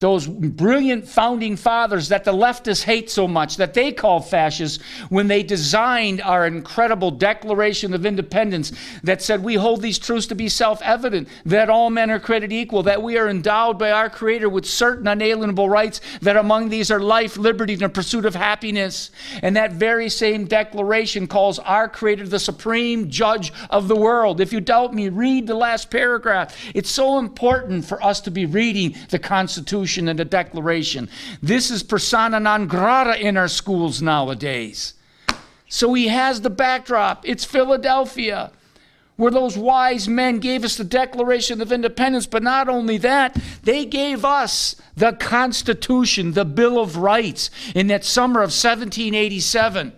those 0.03 0.27
brilliant 0.27 1.07
founding 1.07 1.55
fathers 1.55 2.09
that 2.09 2.25
the 2.25 2.33
leftists 2.33 2.83
hate 2.83 3.09
so 3.09 3.25
much, 3.25 3.55
that 3.55 3.73
they 3.73 3.89
call 3.89 4.19
fascists, 4.19 4.83
when 5.07 5.29
they 5.29 5.41
designed 5.41 6.21
our 6.21 6.45
incredible 6.45 7.09
Declaration 7.09 7.93
of 7.93 8.05
Independence 8.05 8.73
that 9.03 9.21
said 9.21 9.41
we 9.41 9.55
hold 9.55 9.81
these 9.81 9.97
truths 9.97 10.27
to 10.27 10.35
be 10.35 10.49
self 10.49 10.81
evident, 10.81 11.29
that 11.45 11.69
all 11.69 11.89
men 11.89 12.11
are 12.11 12.19
created 12.19 12.51
equal, 12.51 12.83
that 12.83 13.01
we 13.01 13.17
are 13.17 13.29
endowed 13.29 13.79
by 13.79 13.91
our 13.91 14.09
Creator 14.09 14.49
with 14.49 14.65
certain 14.65 15.07
unalienable 15.07 15.69
rights, 15.69 16.01
that 16.21 16.35
among 16.35 16.67
these 16.67 16.91
are 16.91 16.99
life, 16.99 17.37
liberty, 17.37 17.71
and 17.71 17.83
the 17.83 17.87
pursuit 17.87 18.25
of 18.25 18.35
happiness. 18.35 19.09
And 19.41 19.55
that 19.55 19.71
very 19.71 20.09
same 20.09 20.43
declaration 20.43 21.27
calls 21.27 21.59
our 21.59 21.87
Creator 21.87 22.27
the 22.27 22.39
supreme 22.39 23.09
judge 23.09 23.53
of 23.69 23.87
the 23.87 23.95
world. 23.95 24.41
If 24.41 24.51
you 24.51 24.59
doubt 24.59 24.93
me, 24.93 25.07
read 25.07 25.47
the 25.47 25.55
last 25.55 25.89
paragraph. 25.89 26.57
It's 26.75 26.91
so 26.91 27.19
important 27.19 27.85
for 27.85 28.03
us 28.03 28.19
to 28.19 28.31
be 28.31 28.45
reading 28.45 28.97
the 29.09 29.19
Constitution 29.19 29.92
Constitution 29.93 30.09
and 30.09 30.19
the 30.19 30.25
Declaration. 30.25 31.09
This 31.41 31.69
is 31.69 31.83
persona 31.83 32.39
non 32.39 32.67
grata 32.67 33.19
in 33.19 33.37
our 33.37 33.47
schools 33.47 34.01
nowadays. 34.01 34.93
So 35.69 35.93
he 35.93 36.07
has 36.07 36.41
the 36.41 36.49
backdrop. 36.49 37.27
It's 37.27 37.45
Philadelphia, 37.45 38.51
where 39.17 39.31
those 39.31 39.57
wise 39.57 40.07
men 40.07 40.39
gave 40.39 40.63
us 40.63 40.77
the 40.77 40.83
Declaration 40.83 41.61
of 41.61 41.71
Independence. 41.71 42.27
But 42.27 42.43
not 42.43 42.69
only 42.69 42.97
that, 42.99 43.37
they 43.63 43.85
gave 43.85 44.25
us 44.25 44.75
the 44.95 45.13
Constitution, 45.13 46.33
the 46.33 46.45
Bill 46.45 46.79
of 46.79 46.97
Rights, 46.97 47.49
in 47.75 47.87
that 47.87 48.03
summer 48.03 48.41
of 48.41 48.51
1787 48.51 49.93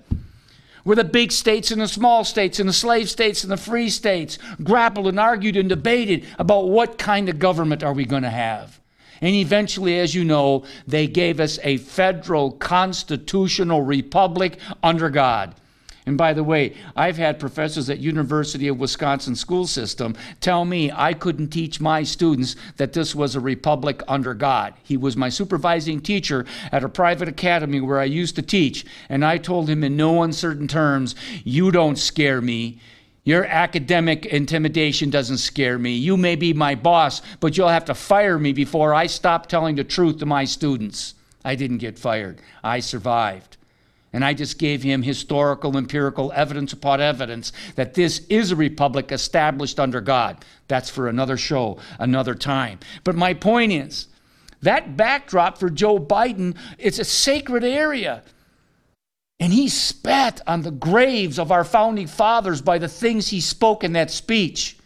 where 0.84 0.95
the 0.95 1.03
big 1.03 1.31
states 1.31 1.71
and 1.71 1.81
the 1.81 1.88
small 1.88 2.23
states 2.23 2.60
and 2.60 2.69
the 2.69 2.73
slave 2.73 3.10
states 3.10 3.43
and 3.43 3.51
the 3.51 3.58
free 3.58 3.89
states 3.89 4.38
grappled 4.63 5.08
and 5.08 5.19
argued 5.19 5.58
and 5.58 5.67
debated 5.67 6.23
about 6.38 6.69
what 6.69 6.99
kind 6.99 7.27
of 7.27 7.39
government 7.39 7.81
are 7.81 7.93
we 7.93 8.05
going 8.05 8.21
to 8.21 8.29
have. 8.29 8.79
And 9.21 9.36
eventually, 9.36 9.99
as 9.99 10.13
you 10.13 10.23
know, 10.23 10.63
they 10.88 11.08
gave 11.08 11.39
us 11.39 11.60
a 11.63 11.78
federal 11.78 12.51
constitutional 12.51 13.82
republic 13.82 14.60
under 14.84 15.10
God. 15.10 15.56
And 16.08 16.19
by 16.19 16.34
the 16.34 16.43
way, 16.43 16.75
I've 16.95 17.17
had 17.17 17.39
professors 17.39 17.89
at 17.89 17.97
University 17.97 18.67
of 18.67 18.78
Wisconsin 18.78 19.36
school 19.36 19.65
system 19.65 20.15
tell 20.39 20.63
me 20.63 20.91
I 20.91 21.13
couldn't 21.13 21.47
teach 21.47 21.82
my 21.82 22.04
students 22.04 22.56
that 22.78 22.93
this 22.93 23.15
was 23.15 23.36
a 23.36 23.39
republic 23.39 24.04
under 24.08 24.36
God. 24.36 24.75
He 24.84 24.97
was 24.97 25.17
my 25.17 25.30
supervising 25.30 26.01
teacher 26.01 26.45
at 26.71 26.84
a 26.84 26.89
private 26.89 27.28
academy 27.28 27.82
where 27.82 27.99
I 27.99 28.04
used 28.04 28.36
to 28.36 28.43
teach, 28.43 28.86
and 29.10 29.25
I 29.25 29.39
told 29.39 29.67
him 29.67 29.84
in 29.84 29.97
no 29.97 30.21
uncertain 30.21 30.67
terms, 30.67 31.15
"You 31.43 31.71
don't 31.71 31.97
scare 31.97 32.39
me. 32.39 32.78
Your 33.25 33.43
academic 33.45 34.27
intimidation 34.27 35.09
doesn't 35.09 35.39
scare 35.39 35.79
me. 35.79 35.93
You 35.95 36.15
may 36.15 36.35
be 36.35 36.53
my 36.53 36.75
boss, 36.75 37.23
but 37.39 37.57
you'll 37.57 37.69
have 37.69 37.85
to 37.85 37.95
fire 37.95 38.38
me 38.38 38.53
before 38.53 38.93
I 38.93 39.07
stop 39.07 39.47
telling 39.47 39.75
the 39.75 39.83
truth 39.83 40.19
to 40.19 40.27
my 40.27 40.45
students. 40.45 41.15
I 41.43 41.55
didn't 41.55 41.79
get 41.79 41.97
fired, 41.97 42.39
I 42.63 42.79
survived. 42.79 43.57
And 44.13 44.23
I 44.23 44.33
just 44.33 44.59
gave 44.59 44.83
him 44.83 45.01
historical, 45.01 45.75
empirical 45.75 46.31
evidence 46.33 46.71
upon 46.71 47.01
evidence 47.01 47.51
that 47.75 47.95
this 47.95 48.19
is 48.29 48.51
a 48.51 48.55
republic 48.55 49.11
established 49.11 49.79
under 49.79 50.01
God. 50.01 50.45
That's 50.67 50.89
for 50.89 51.09
another 51.09 51.35
show, 51.35 51.79
another 51.99 52.35
time. 52.35 52.79
But 53.03 53.15
my 53.15 53.33
point 53.33 53.73
is, 53.73 54.07
that 54.61 54.95
backdrop 54.95 55.57
for 55.57 55.69
Joe 55.69 55.99
Biden, 55.99 56.55
it's 56.77 56.99
a 56.99 57.03
sacred 57.03 57.63
area. 57.63 58.23
And 59.39 59.52
he 59.52 59.67
spat 59.67 60.41
on 60.48 60.62
the 60.62 60.71
graves 60.71 61.39
of 61.39 61.52
our 61.52 61.63
founding 61.63 62.08
fathers 62.08 62.62
by 62.62 62.78
the 62.78 62.88
things 62.88 63.28
he 63.28 63.41
spoke 63.41 63.84
in 63.84 63.93
that 63.93 64.12
speech. 64.12 64.78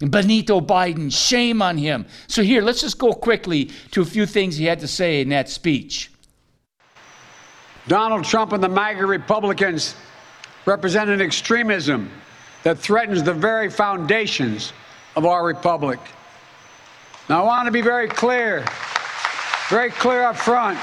Benito 0.00 0.60
Biden, 0.60 1.12
shame 1.12 1.60
on 1.60 1.76
him. 1.76 2.06
So, 2.26 2.42
here, 2.42 2.62
let's 2.62 2.80
just 2.80 2.98
go 2.98 3.12
quickly 3.12 3.70
to 3.90 4.00
a 4.00 4.04
few 4.04 4.24
things 4.24 4.56
he 4.56 4.64
had 4.64 4.80
to 4.80 4.88
say 4.88 5.20
in 5.20 5.28
that 5.30 5.48
speech. 5.48 6.10
Donald 7.86 8.24
Trump 8.24 8.52
and 8.52 8.62
the 8.62 8.68
MAGA 8.68 9.04
Republicans 9.04 9.94
represent 10.64 11.10
an 11.10 11.20
extremism 11.20 12.10
that 12.62 12.78
threatens 12.78 13.22
the 13.22 13.34
very 13.34 13.70
foundations 13.70 14.72
of 15.16 15.26
our 15.26 15.44
republic. 15.44 15.98
Now, 17.28 17.42
I 17.42 17.44
want 17.44 17.66
to 17.66 17.72
be 17.72 17.80
very 17.80 18.08
clear, 18.08 18.64
very 19.68 19.90
clear 19.90 20.22
up 20.22 20.36
front. 20.36 20.78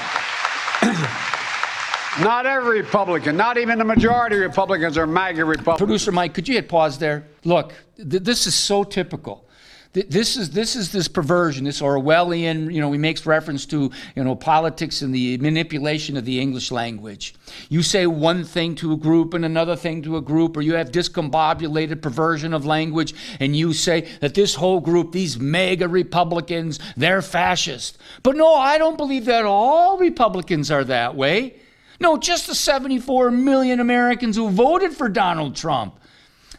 Not 2.20 2.46
every 2.46 2.80
Republican, 2.80 3.36
not 3.36 3.58
even 3.58 3.78
the 3.78 3.84
majority 3.84 4.36
of 4.36 4.42
Republicans 4.42 4.98
are 4.98 5.06
MAGA 5.06 5.44
Republicans. 5.44 5.78
Producer 5.78 6.10
Mike, 6.10 6.34
could 6.34 6.48
you 6.48 6.54
hit 6.54 6.68
pause 6.68 6.98
there? 6.98 7.24
Look, 7.44 7.72
th- 7.96 8.24
this 8.24 8.48
is 8.48 8.56
so 8.56 8.82
typical. 8.82 9.44
this 9.92 10.36
is 10.36 10.50
this 10.50 10.74
is 10.74 10.90
this 10.90 11.06
perversion, 11.06 11.64
this 11.64 11.80
Orwellian. 11.80 12.74
You 12.74 12.80
know, 12.80 12.90
he 12.90 12.98
makes 12.98 13.24
reference 13.24 13.66
to 13.66 13.92
you 14.16 14.24
know 14.24 14.34
politics 14.34 15.00
and 15.00 15.14
the 15.14 15.38
manipulation 15.38 16.16
of 16.16 16.24
the 16.24 16.40
English 16.40 16.72
language. 16.72 17.36
You 17.68 17.84
say 17.84 18.08
one 18.08 18.42
thing 18.42 18.74
to 18.76 18.92
a 18.92 18.96
group 18.96 19.32
and 19.32 19.44
another 19.44 19.76
thing 19.76 20.02
to 20.02 20.16
a 20.16 20.20
group, 20.20 20.56
or 20.56 20.62
you 20.62 20.74
have 20.74 20.90
discombobulated 20.90 22.02
perversion 22.02 22.52
of 22.52 22.66
language, 22.66 23.14
and 23.38 23.54
you 23.54 23.72
say 23.72 24.08
that 24.20 24.34
this 24.34 24.56
whole 24.56 24.80
group, 24.80 25.12
these 25.12 25.38
mega 25.38 25.86
Republicans, 25.86 26.80
they're 26.96 27.22
fascist. 27.22 27.96
But 28.24 28.34
no, 28.34 28.54
I 28.54 28.76
don't 28.76 28.96
believe 28.96 29.24
that 29.26 29.44
all 29.44 29.98
Republicans 29.98 30.72
are 30.72 30.82
that 30.82 31.14
way. 31.14 31.54
No, 32.00 32.16
just 32.16 32.46
the 32.46 32.54
74 32.54 33.30
million 33.30 33.80
Americans 33.80 34.36
who 34.36 34.50
voted 34.50 34.92
for 34.92 35.08
Donald 35.08 35.56
Trump. 35.56 35.98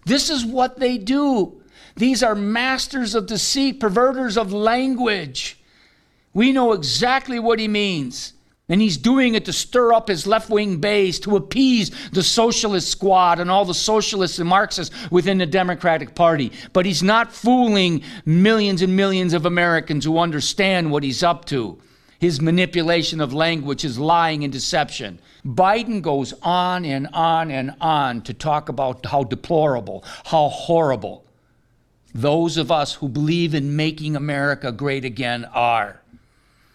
This 0.05 0.29
is 0.29 0.45
what 0.45 0.79
they 0.79 0.97
do. 0.97 1.61
These 1.95 2.23
are 2.23 2.35
masters 2.35 3.15
of 3.15 3.25
deceit, 3.25 3.79
perverters 3.79 4.37
of 4.37 4.53
language. 4.53 5.59
We 6.33 6.51
know 6.51 6.73
exactly 6.73 7.39
what 7.39 7.59
he 7.59 7.67
means. 7.67 8.33
And 8.71 8.79
he's 8.79 8.97
doing 8.97 9.33
it 9.33 9.45
to 9.45 9.53
stir 9.53 9.93
up 9.93 10.07
his 10.09 10.27
left 10.27 10.51
wing 10.51 10.77
base, 10.77 11.19
to 11.21 11.35
appease 11.35 11.89
the 12.11 12.21
socialist 12.21 12.89
squad 12.89 13.39
and 13.39 13.49
all 13.49 13.65
the 13.65 13.73
socialists 13.73 14.37
and 14.37 14.47
Marxists 14.47 14.95
within 15.09 15.39
the 15.39 15.47
Democratic 15.47 16.13
Party. 16.13 16.51
But 16.71 16.85
he's 16.85 17.01
not 17.01 17.33
fooling 17.33 18.03
millions 18.25 18.83
and 18.83 18.95
millions 18.95 19.33
of 19.33 19.47
Americans 19.47 20.05
who 20.05 20.19
understand 20.19 20.91
what 20.91 21.01
he's 21.01 21.23
up 21.23 21.45
to. 21.45 21.79
His 22.19 22.41
manipulation 22.41 23.21
of 23.21 23.33
language, 23.33 23.81
his 23.81 23.97
lying 23.97 24.43
and 24.43 24.51
deception. 24.51 25.19
Biden 25.45 26.01
goes 26.01 26.33
on 26.41 26.83
and 26.83 27.07
on 27.13 27.49
and 27.49 27.73
on 27.79 28.21
to 28.23 28.33
talk 28.33 28.67
about 28.67 29.05
how 29.05 29.23
deplorable, 29.23 30.03
how 30.25 30.49
horrible 30.49 31.23
those 32.13 32.57
of 32.57 32.71
us 32.71 32.95
who 32.95 33.07
believe 33.07 33.53
in 33.53 33.75
making 33.75 34.15
America 34.15 34.71
great 34.71 35.05
again 35.05 35.45
are. 35.45 36.01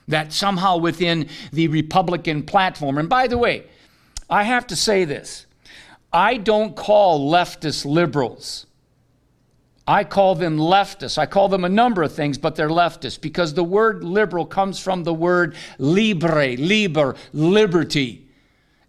That 0.08 0.32
somehow 0.32 0.76
within 0.76 1.28
the 1.52 1.68
Republican 1.68 2.42
platform, 2.44 2.98
and 2.98 3.08
by 3.08 3.26
the 3.26 3.38
way, 3.38 3.64
I 4.28 4.44
have 4.44 4.66
to 4.68 4.76
say 4.76 5.04
this 5.04 5.46
I 6.12 6.36
don't 6.36 6.76
call 6.76 7.30
leftist 7.30 7.84
liberals. 7.84 8.66
I 9.86 10.04
call 10.04 10.34
them 10.34 10.56
leftists. 10.56 11.18
I 11.18 11.26
call 11.26 11.48
them 11.48 11.64
a 11.64 11.68
number 11.68 12.02
of 12.02 12.12
things, 12.14 12.38
but 12.38 12.56
they're 12.56 12.70
leftists 12.70 13.20
because 13.20 13.52
the 13.52 13.64
word 13.64 14.02
liberal 14.02 14.46
comes 14.46 14.78
from 14.78 15.04
the 15.04 15.12
word 15.12 15.56
libre, 15.78 16.56
liber, 16.56 17.16
liberty. 17.32 18.26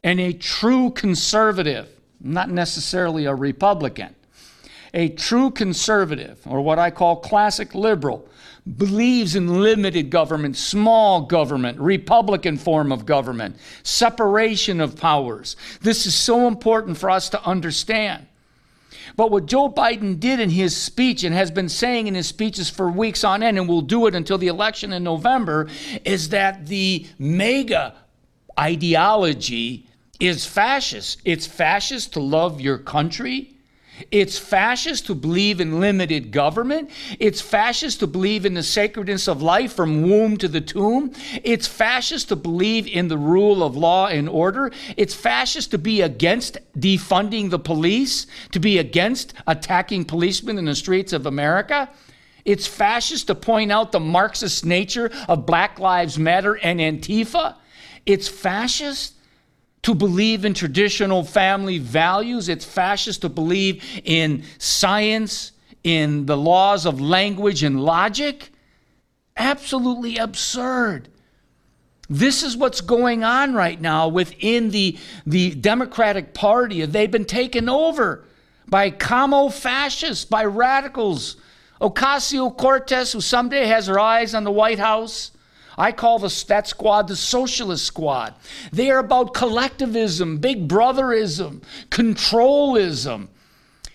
And 0.04 0.20
a 0.20 0.32
true 0.34 0.92
conservative, 0.92 1.90
not 2.22 2.50
necessarily 2.50 3.26
a 3.26 3.36
Republican, 3.36 4.16
a 4.94 5.10
true 5.10 5.52
conservative, 5.52 6.40
or 6.46 6.62
what 6.62 6.80
I 6.80 6.92
call 6.92 7.18
classic 7.18 7.76
liberal, 7.76 8.30
believes 8.78 9.36
in 9.36 9.62
limited 9.62 10.10
government, 10.10 10.56
small 10.56 11.22
government, 11.22 11.78
Republican 11.80 12.58
form 12.58 12.92
of 12.92 13.06
government, 13.06 13.58
separation 13.84 14.80
of 14.80 14.96
powers. 14.96 15.58
This 15.82 16.06
is 16.06 16.16
so 16.16 16.48
important 16.48 16.98
for 16.98 17.10
us 17.10 17.30
to 17.30 17.44
understand. 17.44 18.28
But 19.16 19.32
what 19.32 19.46
Joe 19.46 19.70
Biden 19.70 20.20
did 20.20 20.40
in 20.40 20.50
his 20.50 20.76
speech 20.76 21.24
and 21.24 21.34
has 21.34 21.50
been 21.50 21.70
saying 21.70 22.08
in 22.08 22.16
his 22.16 22.28
speeches 22.28 22.70
for 22.70 22.90
weeks 22.90 23.24
on 23.24 23.42
end, 23.44 23.58
and 23.58 23.68
will 23.68 23.82
do 23.82 24.08
it 24.08 24.16
until 24.16 24.38
the 24.38 24.48
election 24.48 24.92
in 24.92 25.04
November, 25.04 25.68
is 26.04 26.30
that 26.30 26.68
the 26.68 27.06
mega 27.18 27.96
ideology 28.60 29.88
is 30.20 30.46
fascist. 30.46 31.22
It's 31.26 31.48
fascist 31.48 32.14
to 32.14 32.20
love 32.20 32.60
your 32.62 32.78
country. 32.78 33.55
It's 34.12 34.38
fascist 34.38 35.06
to 35.08 35.16
believe 35.16 35.62
in 35.62 35.80
limited 35.80 36.32
government. 36.32 36.90
It's 37.20 37.42
fascist 37.42 38.00
to 38.02 38.08
believe 38.08 38.46
in 38.46 38.54
the 38.54 38.64
sacredness 38.64 39.28
of 39.28 39.42
life 39.42 39.74
from 39.74 40.04
womb 40.04 40.38
to 40.38 40.48
the 40.48 40.62
tomb. 40.62 41.12
It's 41.44 41.68
fascist 41.68 42.30
to 42.30 42.36
believe 42.36 42.88
in 42.88 43.08
the 43.08 43.18
rule 43.18 43.64
of 43.64 43.78
law 43.78 44.08
and 44.08 44.28
order. 44.28 44.72
It's 44.98 45.14
fascist 45.14 45.72
to 45.72 45.78
be 45.78 46.02
against 46.02 46.58
defunding 46.78 47.50
the 47.50 47.60
police, 47.60 48.28
to 48.52 48.60
be 48.60 48.78
against 48.78 49.34
attacking 49.48 50.06
policemen 50.06 50.58
in 50.58 50.66
the 50.66 50.76
streets 50.76 51.14
of 51.14 51.26
America. 51.26 51.90
It's 52.44 52.68
fascist 52.68 53.28
to 53.28 53.36
point 53.36 53.72
out 53.72 53.92
the 53.92 54.00
Marxist 54.00 54.66
nature 54.66 55.12
of 55.28 55.46
Black 55.46 55.80
Lives 55.80 56.20
Matter 56.20 56.56
and 56.58 56.80
Antifa. 56.80 57.56
It's 58.06 58.28
fascist 58.28 59.15
to 59.86 59.94
believe 59.94 60.46
in 60.46 60.54
traditional 60.56 61.24
family 61.24 61.78
values. 61.78 62.50
It's 62.50 62.66
fascist 62.66 63.22
to 63.22 63.30
believe 63.30 63.84
in 64.04 64.44
science, 64.58 65.52
in 65.84 66.26
the 66.26 66.36
laws 66.36 66.88
of 66.88 67.00
language 67.00 67.62
and 67.62 67.80
logic. 67.80 68.50
Absolutely 69.38 70.18
absurd. 70.18 71.10
This 72.10 72.42
is 72.42 72.58
what's 72.58 72.82
going 72.82 73.24
on 73.24 73.54
right 73.54 73.80
now 73.80 74.08
within 74.08 74.72
the, 74.72 74.98
the 75.28 75.54
Democratic 75.54 76.34
Party. 76.34 76.84
They've 76.88 77.12
been 77.12 77.26
taken 77.26 77.70
over 77.70 78.26
by 78.68 78.90
camo 78.90 79.50
fascists, 79.50 80.26
by 80.26 80.46
radicals. 80.46 81.38
Ocasio 81.80 82.58
Cortez, 82.58 83.12
who 83.12 83.22
someday 83.22 83.68
has 83.68 83.86
her 83.86 84.00
eyes 84.00 84.34
on 84.34 84.46
the 84.46 84.52
White 84.52 84.80
House, 84.80 85.30
I 85.78 85.92
call 85.92 86.20
the, 86.20 86.46
that 86.48 86.68
squad 86.68 87.08
the 87.08 87.16
socialist 87.16 87.86
squad. 87.86 88.34
They 88.72 88.92
are 88.92 89.00
about 89.00 89.34
collectivism, 89.34 90.38
big 90.38 90.68
brotherism, 90.68 91.64
controlism. 91.90 93.28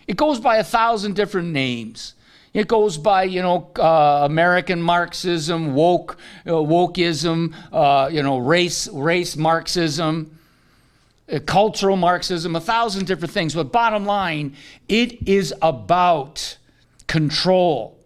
It 0.06 0.16
goes 0.16 0.40
by 0.40 0.56
a 0.56 0.64
thousand 0.64 1.14
different 1.14 1.48
names. 1.48 2.14
It 2.52 2.66
goes 2.66 2.98
by, 2.98 3.24
you 3.24 3.42
know, 3.42 3.70
uh, 3.78 4.22
American 4.24 4.82
Marxism, 4.82 5.74
woke, 5.74 6.16
uh, 6.46 6.50
wokeism, 6.50 7.54
uh, 7.72 8.08
you 8.10 8.22
know, 8.22 8.38
race, 8.38 8.88
race 8.88 9.36
Marxism, 9.36 10.36
uh, 11.32 11.38
cultural 11.46 11.96
Marxism, 11.96 12.56
a 12.56 12.60
thousand 12.60 13.06
different 13.06 13.32
things. 13.32 13.54
But 13.54 13.70
bottom 13.70 14.04
line, 14.04 14.56
it 14.88 15.28
is 15.28 15.54
about 15.62 16.58
control 17.06 17.99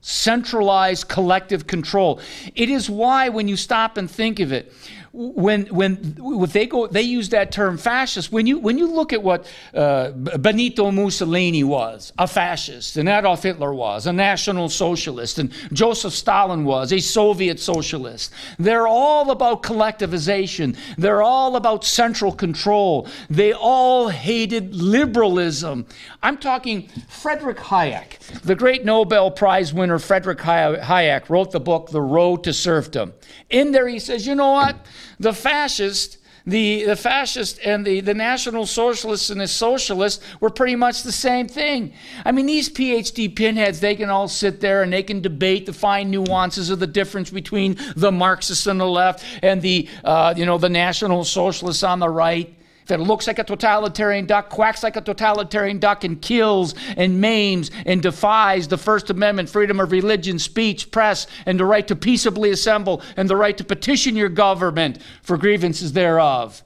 centralized 0.00 1.08
collective 1.08 1.66
control. 1.66 2.20
It 2.54 2.68
is 2.68 2.88
why, 2.88 3.28
when 3.28 3.48
you 3.48 3.56
stop 3.56 3.96
and 3.96 4.10
think 4.10 4.40
of 4.40 4.52
it, 4.52 4.72
when 5.18 5.66
when 5.66 6.14
they 6.52 6.64
go 6.64 6.86
they 6.86 7.02
use 7.02 7.30
that 7.30 7.50
term 7.50 7.76
fascist 7.76 8.30
when 8.30 8.46
you 8.46 8.56
when 8.60 8.78
you 8.78 8.86
look 8.86 9.12
at 9.12 9.20
what 9.20 9.50
uh, 9.74 10.10
Benito 10.12 10.92
Mussolini 10.92 11.64
was 11.64 12.12
a 12.18 12.28
fascist 12.28 12.96
and 12.96 13.08
Adolf 13.08 13.42
Hitler 13.42 13.74
was 13.74 14.06
a 14.06 14.12
national 14.12 14.68
socialist 14.68 15.40
and 15.40 15.52
Joseph 15.72 16.12
Stalin 16.12 16.64
was 16.64 16.92
a 16.92 17.00
Soviet 17.00 17.58
socialist 17.58 18.32
they're 18.60 18.86
all 18.86 19.32
about 19.32 19.64
collectivization 19.64 20.76
they're 20.96 21.22
all 21.22 21.56
about 21.56 21.84
central 21.84 22.30
control 22.30 23.08
they 23.28 23.52
all 23.52 24.10
hated 24.10 24.72
liberalism. 24.76 25.86
I'm 26.22 26.38
talking 26.38 26.88
Frederick 27.08 27.58
Hayek 27.58 28.20
the 28.42 28.54
great 28.54 28.84
Nobel 28.84 29.32
Prize 29.32 29.74
winner 29.74 29.98
Frederick 29.98 30.38
Hayek 30.38 31.28
wrote 31.28 31.50
the 31.50 31.58
book 31.58 31.90
The 31.90 32.02
Road 32.02 32.44
to 32.44 32.52
Serfdom. 32.52 33.14
In 33.50 33.72
there 33.72 33.88
he 33.88 33.98
says 33.98 34.24
you 34.24 34.36
know 34.36 34.52
what 34.52 34.76
the 35.18 35.32
fascist, 35.32 36.18
the, 36.46 36.84
the 36.84 36.96
fascist 36.96 37.60
and 37.64 37.86
the, 37.86 38.00
the 38.00 38.14
national 38.14 38.66
socialists 38.66 39.30
and 39.30 39.40
the 39.40 39.48
socialists 39.48 40.24
were 40.40 40.50
pretty 40.50 40.76
much 40.76 41.02
the 41.02 41.12
same 41.12 41.46
thing. 41.46 41.92
I 42.24 42.32
mean, 42.32 42.46
these 42.46 42.68
PhD 42.68 43.34
pinheads, 43.34 43.80
they 43.80 43.94
can 43.94 44.10
all 44.10 44.28
sit 44.28 44.60
there 44.60 44.82
and 44.82 44.92
they 44.92 45.02
can 45.02 45.20
debate 45.20 45.66
the 45.66 45.72
fine 45.72 46.10
nuances 46.10 46.70
of 46.70 46.78
the 46.78 46.86
difference 46.86 47.30
between 47.30 47.76
the 47.96 48.12
Marxists 48.12 48.66
on 48.66 48.78
the 48.78 48.86
left 48.86 49.24
and 49.42 49.60
the, 49.62 49.88
uh, 50.04 50.34
you 50.36 50.46
know, 50.46 50.58
the 50.58 50.68
national 50.68 51.24
socialists 51.24 51.82
on 51.82 51.98
the 51.98 52.08
right 52.08 52.57
that 52.88 53.00
looks 53.00 53.26
like 53.26 53.38
a 53.38 53.44
totalitarian 53.44 54.26
duck, 54.26 54.48
quacks 54.48 54.82
like 54.82 54.96
a 54.96 55.00
totalitarian 55.00 55.78
duck, 55.78 56.04
and 56.04 56.20
kills 56.20 56.74
and 56.96 57.20
maims 57.20 57.70
and 57.86 58.02
defies 58.02 58.68
the 58.68 58.78
First 58.78 59.10
Amendment, 59.10 59.48
freedom 59.48 59.80
of 59.80 59.92
religion, 59.92 60.38
speech, 60.38 60.90
press, 60.90 61.26
and 61.46 61.58
the 61.58 61.64
right 61.64 61.86
to 61.86 61.96
peaceably 61.96 62.50
assemble 62.50 63.02
and 63.16 63.28
the 63.30 63.36
right 63.36 63.56
to 63.56 63.64
petition 63.64 64.16
your 64.16 64.28
government 64.28 64.98
for 65.22 65.36
grievances 65.36 65.92
thereof. 65.92 66.62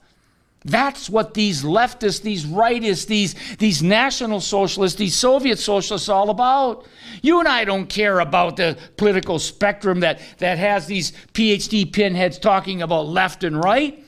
That's 0.65 1.09
what 1.09 1.33
these 1.33 1.63
leftists, 1.63 2.21
these 2.21 2.45
rightists, 2.45 3.05
these, 3.05 3.35
these 3.57 3.83
national 3.83 4.39
socialists, 4.39 4.97
these 4.97 5.15
Soviet 5.15 5.59
socialists 5.59 6.07
all 6.07 6.29
about. 6.29 6.87
You 7.21 7.39
and 7.39 7.49
I 7.49 7.65
don't 7.65 7.87
care 7.87 8.21
about 8.21 8.55
the 8.55 8.77
political 8.95 9.39
spectrum 9.39 9.99
that, 9.99 10.21
that 10.37 10.57
has 10.57 10.87
these 10.87 11.11
PhD 11.33 11.91
pinheads 11.91 12.39
talking 12.39 12.81
about 12.81 13.07
left 13.07 13.43
and 13.43 13.61
right. 13.61 14.02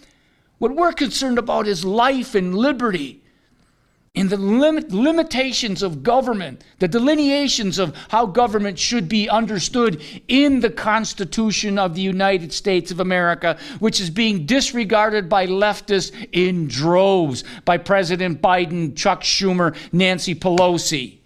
What 0.66 0.76
we're 0.76 0.94
concerned 0.94 1.38
about 1.38 1.68
is 1.68 1.86
life 1.86 2.34
and 2.34 2.56
liberty 2.56 3.22
and 4.16 4.32
the 4.32 4.38
limit, 4.38 4.92
limitations 4.92 5.84
of 5.84 6.02
government, 6.02 6.64
the 6.80 6.88
delineations 6.88 7.78
of 7.78 7.96
how 8.10 8.26
government 8.26 8.80
should 8.80 9.08
be 9.08 9.30
understood 9.30 10.02
in 10.28 10.62
the 10.62 10.72
Constitution 10.72 11.78
of 11.78 11.94
the 11.94 12.02
United 12.02 12.52
States 12.52 12.90
of 12.90 13.00
America, 13.00 13.60
which 13.78 14.02
is 14.02 14.10
being 14.10 14.48
disregarded 14.48 15.30
by 15.30 15.46
leftists 15.46 16.12
in 16.32 16.68
droves 16.68 17.44
by 17.64 17.78
President 17.78 18.42
Biden, 18.42 18.98
Chuck 18.98 19.22
Schumer, 19.22 19.76
Nancy 19.94 20.34
Pelosi. 20.34 21.20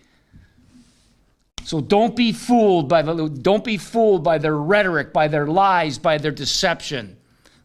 So 1.63 1.79
don't 1.79 2.13
be 2.13 2.33
fooled 2.33 2.89
by 2.89 3.03
the 3.03 3.29
don't 3.29 3.63
be 3.63 3.77
fooled 3.77 4.21
by 4.21 4.37
their 4.37 4.57
rhetoric, 4.57 5.13
by 5.13 5.29
their 5.29 5.47
lies, 5.47 5.97
by 5.97 6.17
their 6.17 6.31
deception. 6.31 7.15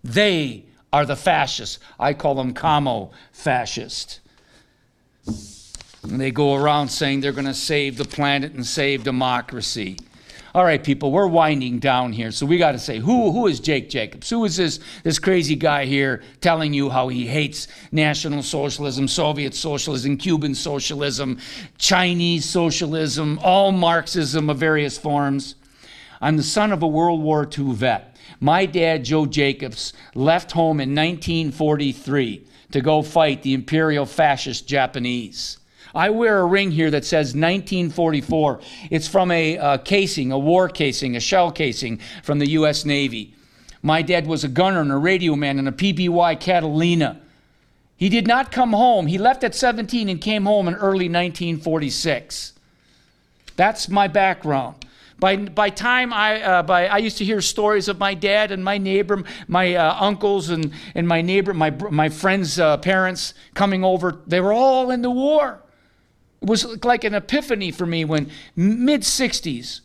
They 0.05 0.67
are 0.95 1.05
the 1.05 1.17
fascists. 1.17 1.81
I 1.99 2.15
call 2.15 2.37
them 2.37 2.55
camo 2.55 3.11
fascists. 3.33 4.21
And 6.05 6.21
they 6.21 6.31
go 6.31 6.55
around 6.55 6.89
saying 6.89 7.21
they're 7.21 7.33
going 7.33 7.47
to 7.47 7.53
save 7.53 7.97
the 7.97 8.05
planet 8.05 8.53
and 8.53 8.65
save 8.65 9.03
democracy. 9.03 9.97
All 10.55 10.63
right, 10.63 10.83
people, 10.83 11.11
we're 11.11 11.27
winding 11.27 11.81
down 11.81 12.13
here, 12.13 12.31
so 12.31 12.47
we 12.47 12.59
got 12.59 12.73
to 12.73 12.79
say 12.79 13.01
who 13.01 13.33
who 13.33 13.49
is 13.49 13.59
Jake 13.59 13.91
Jacobs? 13.91 14.31
Who 14.31 14.45
is 14.45 14.57
this 14.57 14.79
this 15.03 15.19
crazy 15.19 15.57
guy 15.57 15.87
here 15.87 16.23
telling 16.41 16.73
you 16.73 16.91
how 16.91 17.09
he 17.09 17.27
hates 17.27 17.67
National 17.91 18.45
Socialism, 18.45 19.09
Soviet 19.09 19.53
socialism, 19.53 20.17
Cuban 20.17 20.55
socialism, 20.55 21.39
Chinese 21.77 22.45
socialism, 22.45 23.41
all 23.43 23.73
Marxism 23.73 24.49
of 24.49 24.59
various 24.59 24.97
forms? 24.97 25.57
I'm 26.21 26.37
the 26.37 26.45
son 26.45 26.71
of 26.71 26.85
a 26.85 26.87
World 26.87 27.21
War 27.21 27.49
II 27.59 27.73
vet. 27.73 28.14
My 28.45 28.67
dad, 28.67 29.07
Joe 29.07 29.25
Jacobs, 29.25 29.95
left 30.15 30.53
home 30.53 30.79
in 30.79 30.91
1943 30.91 32.47
to 32.73 32.81
go 32.83 33.01
fight 33.01 33.41
the 33.41 33.55
imperial 33.55 34.05
fascist 34.05 34.69
Japanese. 34.69 35.57
I 35.95 36.11
wear 36.11 36.41
a 36.41 36.45
ring 36.45 36.71
here 36.71 36.91
that 36.91 37.07
says 37.07 37.29
1944. 37.29 38.61
It's 38.91 39.09
from 39.09 39.31
a 39.31 39.57
uh, 39.57 39.79
casing, 39.79 40.31
a 40.31 40.39
war 40.39 40.69
casing, 40.69 41.17
a 41.17 41.21
shell 41.21 41.53
casing 41.53 42.01
from 42.23 42.39
the 42.39 42.51
U.S. 42.51 42.85
Navy. 42.85 43.35
My 43.81 44.03
dad 44.03 44.27
was 44.27 44.45
a 44.45 44.49
gunner 44.49 44.83
and 44.83 44.93
a 44.93 44.99
radio 44.99 45.37
man 45.37 45.59
in 45.59 45.67
a 45.67 45.73
PBY 45.73 46.39
Catalina. 46.39 47.23
He 47.97 48.11
did 48.11 48.27
not 48.27 48.53
come 48.53 48.75
home. 48.75 49.07
He 49.07 49.17
left 49.17 49.43
at 49.43 49.55
17 49.55 50.11
and 50.11 50.21
came 50.21 50.45
home 50.45 50.69
in 50.69 50.75
early 50.75 51.09
1946. 51.09 52.53
That's 53.57 53.89
my 53.89 54.07
background. 54.07 54.84
By, 55.19 55.37
by 55.37 55.71
time 55.71 56.13
I, 56.13 56.43
uh, 56.43 56.63
by, 56.63 56.87
I 56.87 56.99
used 56.99 57.19
to 57.19 57.25
hear 57.25 57.41
stories 57.41 57.89
of 57.89 57.99
my 57.99 58.15
dad 58.15 58.51
and 58.51 58.65
my 58.65 58.79
neighbor, 58.79 59.23
my 59.47 59.75
uh, 59.75 59.97
uncles 60.01 60.51
and, 60.51 60.73
and 60.95 61.07
my 61.07 61.23
neighbor, 61.23 61.55
my, 61.55 61.71
my 61.71 62.09
friends' 62.09 62.59
uh, 62.59 62.77
parents 62.79 63.35
coming 63.55 63.85
over. 63.85 64.21
They 64.27 64.41
were 64.41 64.53
all 64.53 64.91
in 64.91 65.03
the 65.03 65.11
war. 65.11 65.63
It 66.43 66.49
was 66.49 66.85
like 66.85 67.05
an 67.05 67.15
epiphany 67.15 67.71
for 67.71 67.87
me 67.87 68.05
when 68.05 68.31
mid 68.57 69.03
60s, 69.03 69.81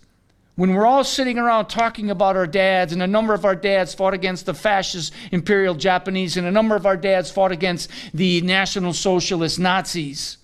when 0.56 0.74
we're 0.74 0.86
all 0.86 1.06
sitting 1.06 1.38
around 1.38 1.68
talking 1.68 2.10
about 2.10 2.36
our 2.36 2.48
dads, 2.48 2.92
and 2.92 3.02
a 3.02 3.08
number 3.08 3.34
of 3.34 3.46
our 3.46 3.56
dads 3.56 3.94
fought 3.94 4.14
against 4.14 4.46
the 4.46 4.54
fascist 4.54 5.14
imperial 5.32 5.74
Japanese, 5.74 6.36
and 6.36 6.46
a 6.46 6.52
number 6.52 6.76
of 6.76 6.86
our 6.86 6.98
dads 6.98 7.32
fought 7.32 7.54
against 7.54 7.90
the 8.14 8.42
National 8.42 8.92
Socialist 8.92 9.58
Nazis. 9.58 10.38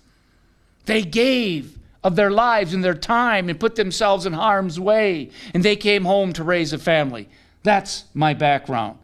They 0.86 1.02
gave 1.02 1.78
of 2.06 2.15
their 2.15 2.32
lives 2.32 2.74
and 2.74 2.82
their 2.82 2.94
time 2.94 3.50
and 3.50 3.60
put 3.60 3.76
themselves 3.76 4.26
in 4.26 4.32
harm's 4.32 4.80
way, 4.80 5.30
and 5.54 5.62
they 5.63 5.76
came 5.76 6.06
home 6.06 6.32
to 6.32 6.44
raise 6.44 6.72
a 6.72 6.78
family. 6.78 7.28
That's 7.63 8.06
my 8.13 8.34
background. 8.34 9.00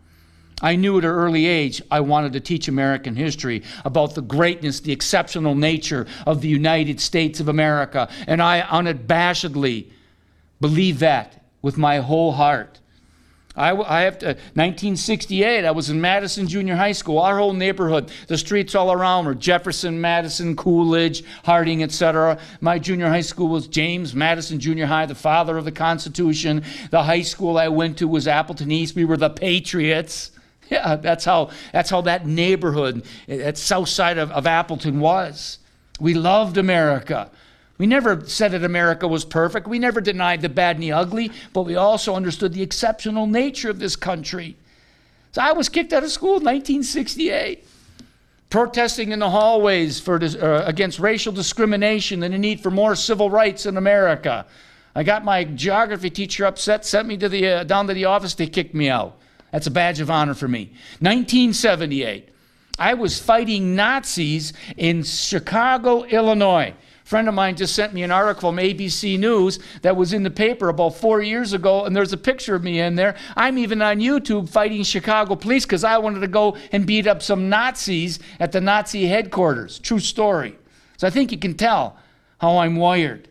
I 0.62 0.78
knew 0.78 0.98
at 1.00 1.04
an 1.04 1.10
early 1.10 1.48
age 1.48 1.82
I 1.92 2.00
wanted 2.00 2.32
to 2.34 2.40
teach 2.40 2.68
American 2.70 3.16
history 3.16 3.64
about 3.84 4.16
the 4.16 4.22
greatness, 4.22 4.80
the 4.80 4.94
exceptional 4.94 5.56
nature 5.56 6.06
of 6.26 6.40
the 6.40 6.48
United 6.48 7.02
States 7.02 7.42
of 7.42 7.50
America, 7.50 8.08
and 8.28 8.42
I 8.42 8.62
unabashedly 8.62 9.88
Believe 10.62 11.00
that 11.00 11.44
with 11.64 11.78
my 11.78 11.98
whole 11.98 12.34
heart. 12.34 12.80
I, 13.56 13.76
I 13.76 14.02
have 14.02 14.20
to, 14.20 14.28
1968, 14.28 15.66
I 15.66 15.72
was 15.72 15.90
in 15.90 16.00
Madison 16.00 16.48
Junior 16.48 16.76
High 16.76 16.94
School. 16.94 17.20
Our 17.20 17.38
whole 17.38 17.52
neighborhood, 17.52 18.10
the 18.28 18.38
streets 18.38 18.76
all 18.76 18.94
around 18.94 19.26
were 19.26 19.36
Jefferson, 19.36 20.00
Madison, 20.00 20.56
Coolidge, 20.56 21.24
Harding, 21.44 21.84
etc. 21.84 22.40
My 22.62 22.80
junior 22.80 23.10
high 23.10 23.22
school 23.22 23.50
was 23.50 23.68
James 23.68 24.16
Madison 24.16 24.60
Junior 24.60 24.86
High, 24.86 25.06
the 25.06 25.16
father 25.16 25.58
of 25.58 25.66
the 25.66 25.72
Constitution. 25.72 26.64
The 26.92 27.04
high 27.04 27.24
school 27.24 27.58
I 27.58 27.68
went 27.68 27.98
to 27.98 28.08
was 28.08 28.26
Appleton 28.26 28.72
East. 28.72 28.96
We 28.96 29.06
were 29.06 29.18
the 29.18 29.30
Patriots. 29.30 30.32
Yeah, 30.72 30.96
that's 30.96 31.26
how, 31.26 31.50
that's 31.74 31.90
how 31.90 32.00
that 32.04 32.26
neighborhood, 32.26 33.04
that 33.28 33.58
south 33.58 33.90
side 33.90 34.18
of, 34.18 34.32
of 34.32 34.48
Appleton 34.48 35.02
was. 35.02 35.58
We 36.00 36.14
loved 36.14 36.58
America. 36.58 37.30
We 37.82 37.88
never 37.88 38.24
said 38.28 38.52
that 38.52 38.64
America 38.64 39.08
was 39.08 39.26
perfect. 39.26 39.68
We 39.68 39.80
never 39.80 40.02
denied 40.02 40.44
the 40.44 40.50
bad 40.50 40.76
and 40.76 40.84
the 40.84 40.92
ugly, 40.92 41.32
but 41.52 41.64
we 41.64 41.76
also 41.76 42.14
understood 42.14 42.54
the 42.54 42.62
exceptional 42.62 43.26
nature 43.26 43.72
of 43.72 43.80
this 43.80 43.96
country. 43.96 44.56
So 45.32 45.42
I 45.42 45.54
was 45.54 45.68
kicked 45.68 45.92
out 45.92 46.04
of 46.04 46.12
school 46.12 46.38
in 46.38 46.44
1968, 46.44 47.66
protesting 48.52 49.12
in 49.12 49.18
the 49.18 49.32
hallways 49.32 50.00
for, 50.00 50.24
uh, 50.24 50.64
against 50.64 51.00
racial 51.00 51.34
discrimination 51.34 52.22
and 52.22 52.36
the 52.36 52.38
need 52.38 52.62
for 52.62 52.70
more 52.70 52.96
civil 52.96 53.32
rights 53.32 53.66
in 53.66 53.78
America. 53.78 54.46
I 54.96 55.02
got 55.02 55.26
my 55.26 55.44
geography 55.44 56.12
teacher 56.12 56.46
upset, 56.46 56.86
sent 56.86 57.08
me 57.08 57.18
to 57.18 57.30
the, 57.30 57.48
uh, 57.48 57.64
down 57.64 57.88
to 57.88 57.96
the 57.96 58.06
office, 58.06 58.36
they 58.36 58.46
kicked 58.46 58.76
me 58.76 58.90
out. 58.90 59.18
That's 59.52 59.66
a 59.66 59.72
badge 59.72 60.00
of 60.00 60.12
honor 60.12 60.36
for 60.36 60.48
me. 60.48 60.70
1978, 61.00 62.30
I 62.78 62.94
was 62.94 63.18
fighting 63.18 63.76
Nazis 63.76 64.54
in 64.78 65.02
Chicago, 65.02 66.04
Illinois 66.04 66.76
friend 67.12 67.28
of 67.28 67.34
mine 67.34 67.58
just 67.58 67.76
sent 67.76 67.94
me 67.94 68.04
an 68.04 68.10
article 68.10 68.50
from 68.50 68.56
ABC 68.56 69.20
News 69.20 69.60
that 69.82 69.98
was 69.98 70.14
in 70.14 70.24
the 70.24 70.32
paper 70.32 70.70
about 70.70 70.96
four 70.96 71.22
years 71.22 71.52
ago, 71.52 71.84
and 71.84 71.94
there's 71.94 72.14
a 72.14 72.18
picture 72.18 72.56
of 72.56 72.64
me 72.64 72.80
in 72.80 72.96
there. 72.96 73.18
I'm 73.36 73.58
even 73.58 73.82
on 73.82 74.00
YouTube 74.00 74.48
fighting 74.48 74.82
Chicago 74.84 75.36
police 75.36 75.66
because 75.66 75.84
I 75.84 75.98
wanted 75.98 76.22
to 76.22 76.30
go 76.30 76.56
and 76.72 76.86
beat 76.86 77.08
up 77.08 77.22
some 77.22 77.50
Nazis 77.50 78.20
at 78.40 78.54
the 78.54 78.62
Nazi 78.62 79.08
headquarters. 79.08 79.78
True 79.80 80.00
story. 80.00 80.58
So 80.96 81.06
I 81.06 81.10
think 81.10 81.34
you 81.34 81.38
can 81.38 81.56
tell 81.56 81.98
how 82.40 82.60
I'm 82.60 82.78
wired. 82.78 83.28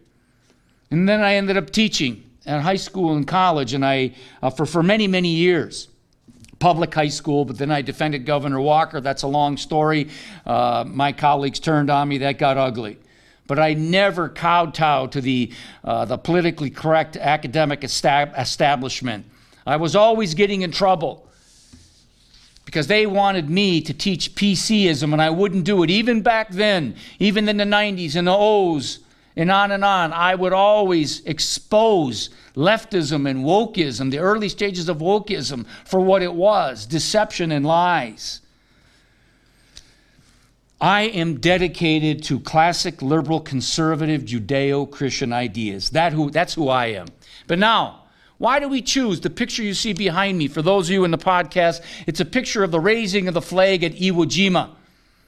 And 0.90 1.08
then 1.08 1.22
I 1.22 1.36
ended 1.36 1.56
up 1.56 1.70
teaching 1.70 2.22
at 2.44 2.60
high 2.60 2.76
school 2.76 3.16
and 3.16 3.26
college, 3.26 3.72
and 3.72 3.82
I 3.82 4.14
uh, 4.42 4.50
for 4.50 4.66
for 4.66 4.82
many 4.82 5.06
many 5.06 5.30
years 5.30 5.88
public 6.58 6.94
high 6.94 7.08
school, 7.08 7.46
but 7.46 7.56
then 7.56 7.70
I 7.70 7.80
defended 7.80 8.26
Governor 8.26 8.60
Walker. 8.60 9.00
That's 9.00 9.22
a 9.22 9.26
long 9.26 9.56
story. 9.56 10.10
Uh, 10.44 10.84
my 10.86 11.12
colleagues 11.12 11.58
turned 11.58 11.88
on 11.88 12.10
me. 12.10 12.18
That 12.18 12.36
got 12.36 12.58
ugly 12.58 12.98
but 13.50 13.58
I 13.58 13.74
never 13.74 14.28
kowtowed 14.28 15.10
to 15.10 15.20
the, 15.20 15.50
uh, 15.82 16.04
the 16.04 16.16
politically 16.16 16.70
correct 16.70 17.16
academic 17.16 17.80
estab- 17.80 18.38
establishment. 18.38 19.26
I 19.66 19.74
was 19.74 19.96
always 19.96 20.34
getting 20.34 20.62
in 20.62 20.70
trouble 20.70 21.26
because 22.64 22.86
they 22.86 23.06
wanted 23.06 23.50
me 23.50 23.80
to 23.80 23.92
teach 23.92 24.36
PCism 24.36 25.12
and 25.12 25.20
I 25.20 25.30
wouldn't 25.30 25.64
do 25.64 25.82
it. 25.82 25.90
Even 25.90 26.22
back 26.22 26.50
then, 26.50 26.94
even 27.18 27.48
in 27.48 27.56
the 27.56 27.64
90s 27.64 28.14
and 28.14 28.28
the 28.28 28.36
O's 28.36 29.00
and 29.34 29.50
on 29.50 29.72
and 29.72 29.84
on, 29.84 30.12
I 30.12 30.36
would 30.36 30.52
always 30.52 31.26
expose 31.26 32.30
leftism 32.54 33.28
and 33.28 33.44
wokeism, 33.44 34.12
the 34.12 34.20
early 34.20 34.48
stages 34.48 34.88
of 34.88 34.98
wokeism, 34.98 35.66
for 35.84 35.98
what 35.98 36.22
it 36.22 36.34
was 36.34 36.86
deception 36.86 37.50
and 37.50 37.66
lies. 37.66 38.39
I 40.80 41.02
am 41.02 41.40
dedicated 41.40 42.22
to 42.24 42.40
classic 42.40 43.02
liberal 43.02 43.40
conservative 43.40 44.22
Judeo 44.22 44.90
Christian 44.90 45.32
ideas. 45.32 45.90
That 45.90 46.14
who, 46.14 46.30
that's 46.30 46.54
who 46.54 46.68
I 46.68 46.86
am. 46.86 47.08
But 47.46 47.58
now, 47.58 48.04
why 48.38 48.58
do 48.60 48.68
we 48.68 48.80
choose 48.80 49.20
the 49.20 49.28
picture 49.28 49.62
you 49.62 49.74
see 49.74 49.92
behind 49.92 50.38
me? 50.38 50.48
For 50.48 50.62
those 50.62 50.88
of 50.88 50.94
you 50.94 51.04
in 51.04 51.10
the 51.10 51.18
podcast, 51.18 51.82
it's 52.06 52.20
a 52.20 52.24
picture 52.24 52.64
of 52.64 52.70
the 52.70 52.80
raising 52.80 53.28
of 53.28 53.34
the 53.34 53.42
flag 53.42 53.84
at 53.84 53.92
Iwo 53.92 54.24
Jima. 54.24 54.70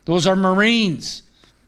Those 0.07 0.27
are 0.27 0.35
Marines. 0.35 1.23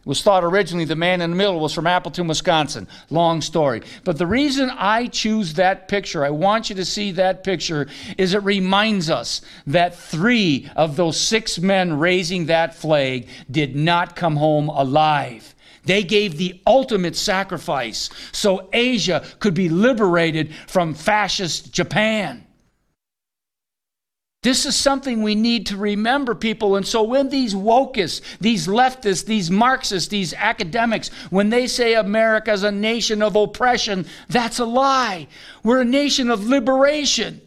It 0.04 0.08
was 0.08 0.22
thought 0.22 0.44
originally 0.44 0.84
the 0.84 0.96
man 0.96 1.22
in 1.22 1.30
the 1.30 1.36
middle 1.36 1.58
was 1.58 1.72
from 1.72 1.86
Appleton, 1.86 2.28
Wisconsin. 2.28 2.86
Long 3.08 3.40
story. 3.40 3.80
But 4.04 4.18
the 4.18 4.26
reason 4.26 4.68
I 4.68 5.06
choose 5.06 5.54
that 5.54 5.88
picture, 5.88 6.26
I 6.26 6.28
want 6.28 6.68
you 6.68 6.76
to 6.76 6.84
see 6.84 7.12
that 7.12 7.42
picture, 7.42 7.86
is 8.18 8.34
it 8.34 8.42
reminds 8.42 9.08
us 9.08 9.40
that 9.66 9.94
three 9.94 10.68
of 10.76 10.96
those 10.96 11.18
six 11.18 11.58
men 11.58 11.98
raising 11.98 12.44
that 12.46 12.74
flag 12.74 13.28
did 13.50 13.74
not 13.74 14.14
come 14.14 14.36
home 14.36 14.68
alive. 14.68 15.54
They 15.84 16.02
gave 16.02 16.36
the 16.36 16.60
ultimate 16.66 17.16
sacrifice 17.16 18.10
so 18.30 18.68
Asia 18.74 19.24
could 19.38 19.54
be 19.54 19.70
liberated 19.70 20.54
from 20.66 20.92
fascist 20.92 21.72
Japan. 21.72 22.43
This 24.44 24.66
is 24.66 24.76
something 24.76 25.22
we 25.22 25.34
need 25.34 25.64
to 25.68 25.78
remember, 25.78 26.34
people. 26.34 26.76
And 26.76 26.86
so 26.86 27.02
when 27.02 27.30
these 27.30 27.54
wokeists, 27.54 28.20
these 28.40 28.66
leftists, 28.66 29.24
these 29.24 29.50
Marxists, 29.50 30.10
these 30.10 30.34
academics, 30.34 31.08
when 31.30 31.48
they 31.48 31.66
say 31.66 31.94
America 31.94 32.52
is 32.52 32.62
a 32.62 32.70
nation 32.70 33.22
of 33.22 33.36
oppression, 33.36 34.04
that's 34.28 34.58
a 34.58 34.66
lie. 34.66 35.28
We're 35.62 35.80
a 35.80 35.86
nation 35.86 36.28
of 36.28 36.44
liberation. 36.44 37.40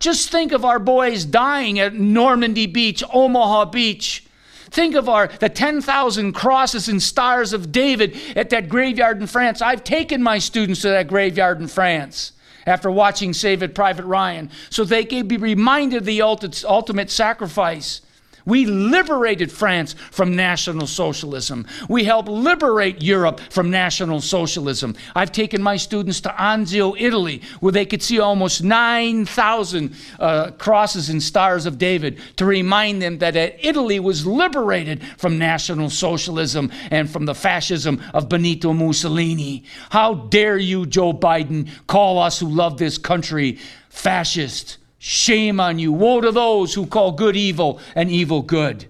Just 0.00 0.30
think 0.30 0.50
of 0.50 0.64
our 0.64 0.80
boys 0.80 1.24
dying 1.24 1.78
at 1.78 1.94
Normandy 1.94 2.66
Beach, 2.66 3.04
Omaha 3.12 3.66
Beach. 3.66 4.26
Think 4.72 4.96
of 4.96 5.08
our 5.08 5.28
the 5.28 5.48
10,000 5.48 6.32
crosses 6.32 6.88
and 6.88 7.00
stars 7.00 7.52
of 7.52 7.70
David 7.70 8.18
at 8.34 8.50
that 8.50 8.68
graveyard 8.68 9.20
in 9.20 9.28
France. 9.28 9.62
I've 9.62 9.84
taken 9.84 10.20
my 10.20 10.40
students 10.40 10.80
to 10.80 10.88
that 10.88 11.06
graveyard 11.06 11.60
in 11.60 11.68
France 11.68 12.32
after 12.66 12.90
watching 12.90 13.32
Saving 13.32 13.72
Private 13.72 14.04
Ryan, 14.04 14.50
so 14.70 14.84
they 14.84 15.04
could 15.04 15.28
be 15.28 15.36
reminded 15.36 15.98
of 15.98 16.04
the 16.04 16.22
ultimate 16.22 17.10
sacrifice 17.10 18.00
we 18.44 18.66
liberated 18.66 19.50
France 19.50 19.94
from 20.10 20.36
National 20.36 20.86
Socialism. 20.86 21.66
We 21.88 22.04
helped 22.04 22.28
liberate 22.28 23.02
Europe 23.02 23.40
from 23.50 23.70
National 23.70 24.20
Socialism. 24.20 24.94
I've 25.14 25.32
taken 25.32 25.62
my 25.62 25.76
students 25.76 26.20
to 26.22 26.28
Anzio, 26.30 26.94
Italy, 26.98 27.42
where 27.60 27.72
they 27.72 27.86
could 27.86 28.02
see 28.02 28.20
almost 28.20 28.62
9,000 28.62 29.94
uh, 30.18 30.50
crosses 30.52 31.08
and 31.08 31.22
stars 31.22 31.66
of 31.66 31.78
David 31.78 32.20
to 32.36 32.44
remind 32.44 33.00
them 33.00 33.18
that 33.18 33.36
Italy 33.36 34.00
was 34.00 34.26
liberated 34.26 35.02
from 35.16 35.38
National 35.38 35.88
Socialism 35.88 36.70
and 36.90 37.08
from 37.08 37.24
the 37.24 37.34
fascism 37.34 38.02
of 38.12 38.28
Benito 38.28 38.72
Mussolini. 38.72 39.64
How 39.90 40.14
dare 40.14 40.58
you, 40.58 40.86
Joe 40.86 41.12
Biden, 41.12 41.68
call 41.86 42.18
us 42.18 42.38
who 42.38 42.48
love 42.48 42.78
this 42.78 42.98
country 42.98 43.58
fascist? 43.88 44.78
Shame 45.06 45.60
on 45.60 45.78
you. 45.78 45.92
Woe 45.92 46.22
to 46.22 46.32
those 46.32 46.72
who 46.72 46.86
call 46.86 47.12
good 47.12 47.36
evil 47.36 47.78
and 47.94 48.10
evil 48.10 48.40
good. 48.40 48.86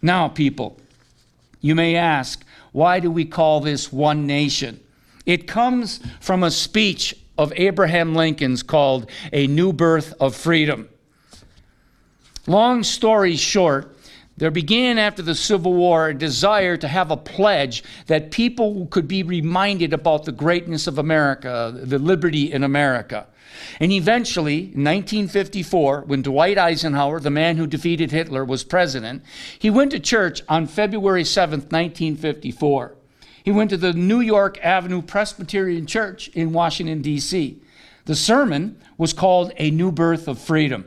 Now, 0.00 0.28
people, 0.28 0.78
you 1.60 1.74
may 1.74 1.96
ask, 1.96 2.44
why 2.70 3.00
do 3.00 3.10
we 3.10 3.24
call 3.24 3.60
this 3.60 3.92
one 3.92 4.28
nation? 4.28 4.78
It 5.26 5.48
comes 5.48 5.98
from 6.20 6.44
a 6.44 6.52
speech 6.52 7.16
of 7.36 7.52
Abraham 7.56 8.14
Lincoln's 8.14 8.62
called 8.62 9.10
A 9.32 9.48
New 9.48 9.72
Birth 9.72 10.14
of 10.20 10.36
Freedom. 10.36 10.88
Long 12.46 12.84
story 12.84 13.34
short, 13.34 13.93
there 14.36 14.50
began 14.50 14.98
after 14.98 15.22
the 15.22 15.34
Civil 15.34 15.74
War 15.74 16.08
a 16.08 16.14
desire 16.14 16.76
to 16.76 16.88
have 16.88 17.10
a 17.10 17.16
pledge 17.16 17.84
that 18.06 18.30
people 18.30 18.86
could 18.86 19.06
be 19.06 19.22
reminded 19.22 19.92
about 19.92 20.24
the 20.24 20.32
greatness 20.32 20.86
of 20.86 20.98
America, 20.98 21.72
the 21.74 21.98
liberty 21.98 22.52
in 22.52 22.64
America. 22.64 23.26
And 23.78 23.92
eventually, 23.92 24.56
in 24.56 24.82
1954, 24.82 26.02
when 26.02 26.22
Dwight 26.22 26.58
Eisenhower, 26.58 27.20
the 27.20 27.30
man 27.30 27.56
who 27.56 27.66
defeated 27.66 28.10
Hitler, 28.10 28.44
was 28.44 28.64
president, 28.64 29.22
he 29.58 29.70
went 29.70 29.92
to 29.92 30.00
church 30.00 30.42
on 30.48 30.66
February 30.66 31.22
7th, 31.22 31.70
1954. 31.70 32.96
He 33.44 33.52
went 33.52 33.70
to 33.70 33.76
the 33.76 33.92
New 33.92 34.20
York 34.20 34.58
Avenue 34.62 35.02
Presbyterian 35.02 35.86
Church 35.86 36.28
in 36.28 36.52
Washington, 36.52 37.02
D.C. 37.02 37.60
The 38.06 38.16
sermon 38.16 38.80
was 38.98 39.12
called 39.12 39.52
A 39.56 39.70
New 39.70 39.92
Birth 39.92 40.28
of 40.28 40.38
Freedom. 40.38 40.86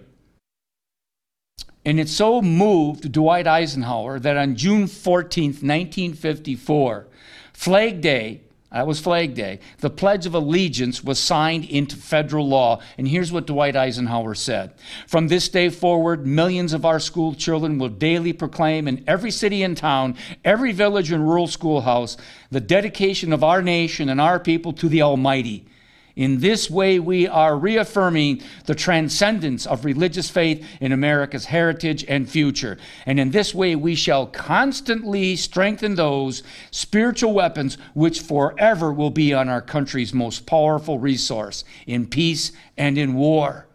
And 1.88 2.02
it 2.02 2.10
so 2.10 2.42
moved 2.42 3.14
Dwight 3.14 3.48
Eisenhower 3.48 4.20
that 4.20 4.36
on 4.36 4.58
June 4.58 4.88
14, 4.88 5.52
1954, 5.52 7.08
Flag 7.54 8.02
Day, 8.02 8.42
that 8.74 8.86
was 8.86 9.00
Flag 9.00 9.36
Day, 9.36 9.62
the 9.78 9.90
Pledge 9.90 10.26
of 10.26 10.36
Allegiance 10.36 11.02
was 11.02 11.18
signed 11.18 11.64
into 11.64 11.96
federal 11.96 12.46
law. 12.46 12.82
And 12.98 13.08
here's 13.08 13.32
what 13.32 13.48
Dwight 13.48 13.78
Eisenhower 13.78 14.36
said 14.36 14.74
From 15.08 15.30
this 15.30 15.48
day 15.48 15.70
forward, 15.70 16.28
millions 16.28 16.74
of 16.74 16.84
our 16.84 17.00
school 17.00 17.34
children 17.34 17.80
will 17.80 17.88
daily 17.88 18.34
proclaim 18.34 18.90
in 18.90 19.06
every 19.08 19.32
city 19.32 19.64
and 19.64 19.78
town, 19.78 20.18
every 20.44 20.74
village 20.74 21.10
and 21.14 21.26
rural 21.26 21.48
schoolhouse, 21.48 22.18
the 22.52 22.60
dedication 22.60 23.32
of 23.32 23.46
our 23.46 23.62
nation 23.62 24.10
and 24.10 24.20
our 24.20 24.42
people 24.42 24.74
to 24.74 24.90
the 24.90 25.04
Almighty. 25.04 25.66
In 26.18 26.40
this 26.40 26.68
way, 26.68 26.98
we 26.98 27.28
are 27.28 27.56
reaffirming 27.56 28.42
the 28.66 28.74
transcendence 28.74 29.68
of 29.68 29.86
religious 29.86 30.32
faith 30.32 30.66
in 30.82 30.92
America's 30.92 31.46
heritage 31.46 32.04
and 32.08 32.28
future. 32.28 32.80
And 33.06 33.20
in 33.20 33.30
this 33.30 33.54
way, 33.54 33.76
we 33.76 33.94
shall 33.94 34.26
constantly 34.26 35.36
strengthen 35.36 35.94
those 35.94 36.42
spiritual 36.72 37.34
weapons 37.34 37.78
which 37.94 38.20
forever 38.20 38.92
will 38.92 39.12
be 39.12 39.32
on 39.32 39.48
our 39.48 39.62
country's 39.62 40.12
most 40.12 40.48
powerful 40.48 40.98
resource 40.98 41.64
in 41.86 42.08
peace 42.08 42.52
and 42.76 42.98
in 42.98 43.14
war. 43.14 43.67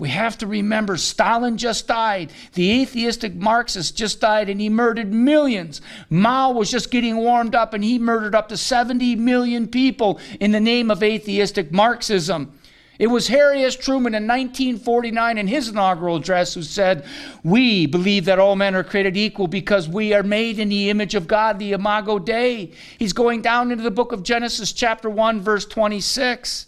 We 0.00 0.08
have 0.08 0.38
to 0.38 0.46
remember 0.46 0.96
Stalin 0.96 1.58
just 1.58 1.86
died. 1.86 2.32
The 2.54 2.80
atheistic 2.80 3.34
Marxist 3.34 3.98
just 3.98 4.18
died 4.18 4.48
and 4.48 4.58
he 4.58 4.70
murdered 4.70 5.12
millions. 5.12 5.82
Mao 6.08 6.52
was 6.52 6.70
just 6.70 6.90
getting 6.90 7.18
warmed 7.18 7.54
up 7.54 7.74
and 7.74 7.84
he 7.84 7.98
murdered 7.98 8.34
up 8.34 8.48
to 8.48 8.56
70 8.56 9.16
million 9.16 9.68
people 9.68 10.18
in 10.40 10.52
the 10.52 10.60
name 10.60 10.90
of 10.90 11.02
atheistic 11.02 11.70
Marxism. 11.70 12.50
It 12.98 13.08
was 13.08 13.28
Harry 13.28 13.62
S. 13.62 13.76
Truman 13.76 14.14
in 14.14 14.26
1949 14.26 15.36
in 15.36 15.46
his 15.46 15.68
inaugural 15.68 16.16
address 16.16 16.54
who 16.54 16.62
said, 16.62 17.04
We 17.44 17.84
believe 17.84 18.24
that 18.24 18.38
all 18.38 18.56
men 18.56 18.74
are 18.74 18.84
created 18.84 19.18
equal 19.18 19.48
because 19.48 19.86
we 19.86 20.14
are 20.14 20.22
made 20.22 20.58
in 20.58 20.70
the 20.70 20.88
image 20.88 21.14
of 21.14 21.26
God, 21.28 21.58
the 21.58 21.72
Imago 21.72 22.18
Dei. 22.18 22.72
He's 22.98 23.12
going 23.12 23.42
down 23.42 23.70
into 23.70 23.84
the 23.84 23.90
book 23.90 24.12
of 24.12 24.22
Genesis, 24.22 24.72
chapter 24.72 25.10
1, 25.10 25.42
verse 25.42 25.66
26. 25.66 26.66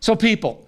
So, 0.00 0.16
people, 0.16 0.66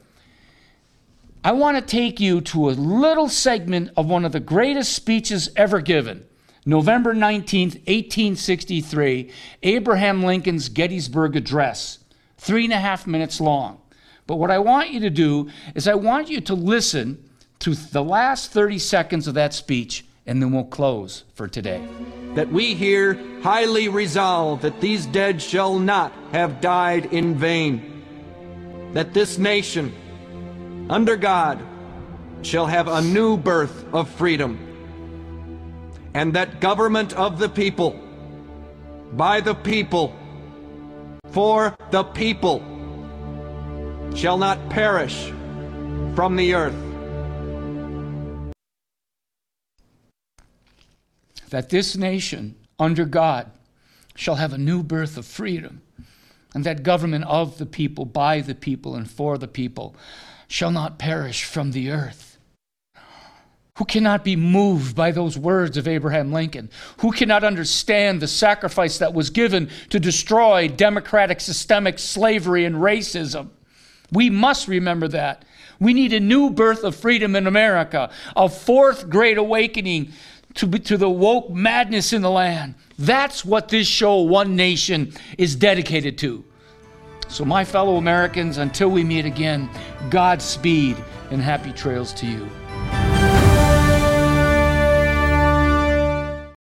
I 1.45 1.51
want 1.51 1.77
to 1.77 1.83
take 1.83 2.21
you 2.21 2.41
to 2.41 2.71
a 2.71 2.71
little 2.71 3.29
segment 3.29 3.91
of 3.97 4.07
one 4.07 4.25
of 4.25 4.31
the 4.31 4.39
greatest 4.39 4.93
speeches 4.93 5.51
ever 5.57 5.81
given. 5.81 6.25
November 6.65 7.15
19th, 7.15 7.75
1863, 7.89 9.29
Abraham 9.65 10.23
Lincoln's 10.23 10.69
Gettysburg 10.69 11.35
Address, 11.35 11.99
three 12.39 12.63
and 12.65 12.73
a 12.73 12.79
half 12.79 13.09
minutes 13.09 13.41
long. 13.41 13.81
But 14.29 14.37
what 14.37 14.53
I 14.53 14.61
want 14.61 14.91
you 14.91 15.01
to 15.01 15.11
do 15.11 15.51
is 15.75 15.89
I 15.89 15.97
want 15.97 16.31
you 16.31 16.41
to 16.43 16.55
listen 16.55 17.29
to 17.59 17.75
the 17.75 18.05
last 18.05 18.53
30 18.53 18.79
seconds 18.79 19.27
of 19.27 19.35
that 19.35 19.53
speech, 19.53 20.05
and 20.25 20.41
then 20.41 20.53
we'll 20.53 20.63
close 20.63 21.25
for 21.35 21.49
today. 21.49 21.85
That 22.37 22.53
we 22.53 22.75
here 22.75 23.19
highly 23.43 23.89
resolve 23.89 24.63
that 24.63 24.81
these 24.81 25.07
dead 25.07 25.43
shall 25.43 25.81
not 25.81 26.13
have 26.31 26.61
died 26.61 27.07
in 27.07 27.35
vain, 27.35 28.05
that 28.93 29.13
this 29.13 29.39
nation, 29.39 29.93
under 30.89 31.17
God, 31.17 31.63
shall 32.43 32.67
have 32.67 32.89
a 32.89 33.01
new 33.01 33.37
birth 33.37 33.85
of 33.95 34.11
freedom, 34.11 34.59
and 36.15 36.35
that 36.35 36.61
government 36.61 37.13
of 37.15 37.39
the 37.39 37.49
people, 37.49 37.99
by 39.13 39.41
the 39.41 39.55
people, 39.55 40.15
for 41.31 41.77
the 41.91 42.03
people, 42.03 42.61
shall 44.15 44.37
not 44.37 44.69
perish 44.69 45.33
from 46.15 46.37
the 46.37 46.55
earth. 46.55 46.75
That 51.51 51.71
this 51.71 51.97
nation, 51.97 52.57
under 52.79 53.05
God, 53.05 53.51
shall 54.15 54.37
have 54.37 54.53
a 54.53 54.59
new 54.59 54.83
birth 54.83 55.17
of 55.17 55.27
freedom, 55.27 55.81
and 56.55 56.65
that 56.65 56.83
government 56.83 57.25
of 57.25 57.59
the 57.59 57.67
people, 57.67 58.05
by 58.05 58.41
the 58.41 58.55
people, 58.55 58.95
and 58.95 59.11
for 59.11 59.39
the 59.39 59.49
people 59.49 59.95
shall 60.53 60.71
not 60.71 60.99
perish 60.99 61.45
from 61.45 61.73
the 61.73 61.91
earth. 61.91 62.37
Who 63.79 63.87
cannot 63.87 64.23
be 64.23 64.37
moved 64.37 64.95
by 64.95 65.11
those 65.11 65.39
words 65.39 65.79
of 65.79 65.89
Abraham 65.89 66.31
Lincoln? 66.31 66.69
Who 66.99 67.11
cannot 67.11 67.43
understand 67.43 68.21
the 68.21 68.29
sacrifice 68.29 68.99
that 68.99 69.15
was 69.15 69.31
given 69.31 69.71
to 69.89 69.99
destroy 69.99 70.69
democratic 70.69 71.41
systemic 71.41 71.99
slavery 71.99 72.67
and 72.67 72.77
racism? 72.77 73.49
We 74.13 74.29
must 74.29 74.69
remember 74.69 75.09
that. 75.09 75.47
We 75.81 75.95
need 75.95 76.13
a 76.13 76.21
new 76.21 76.51
birth 76.51 76.85
of 76.85 76.95
freedom 76.95 77.35
in 77.35 77.47
America, 77.47 78.11
a 78.37 78.51
fourth 78.51 79.09
great 79.09 79.39
awakening 79.39 80.13
to, 80.57 80.69
to 80.69 80.99
the 80.99 81.09
woke 81.09 81.49
madness 81.49 82.13
in 82.13 82.21
the 82.21 82.31
land. 82.31 82.75
That's 82.99 83.43
what 83.43 83.71
this 83.71 83.87
show, 83.87 84.21
One 84.21 84.55
Nation, 84.55 85.15
is 85.39 85.57
dedicated 85.57 86.19
to. 86.19 86.45
So, 87.33 87.47
my 87.47 87.65
fellow 87.65 87.97
Americans, 87.97 88.59
until 88.59 88.91
we 88.91 89.05
meet 89.05 89.25
again, 89.25 89.71
Godspeed 90.11 90.99
and 91.31 91.41
happy 91.41 91.73
trails 91.73 92.13
to 92.13 92.27
you. 92.27 92.47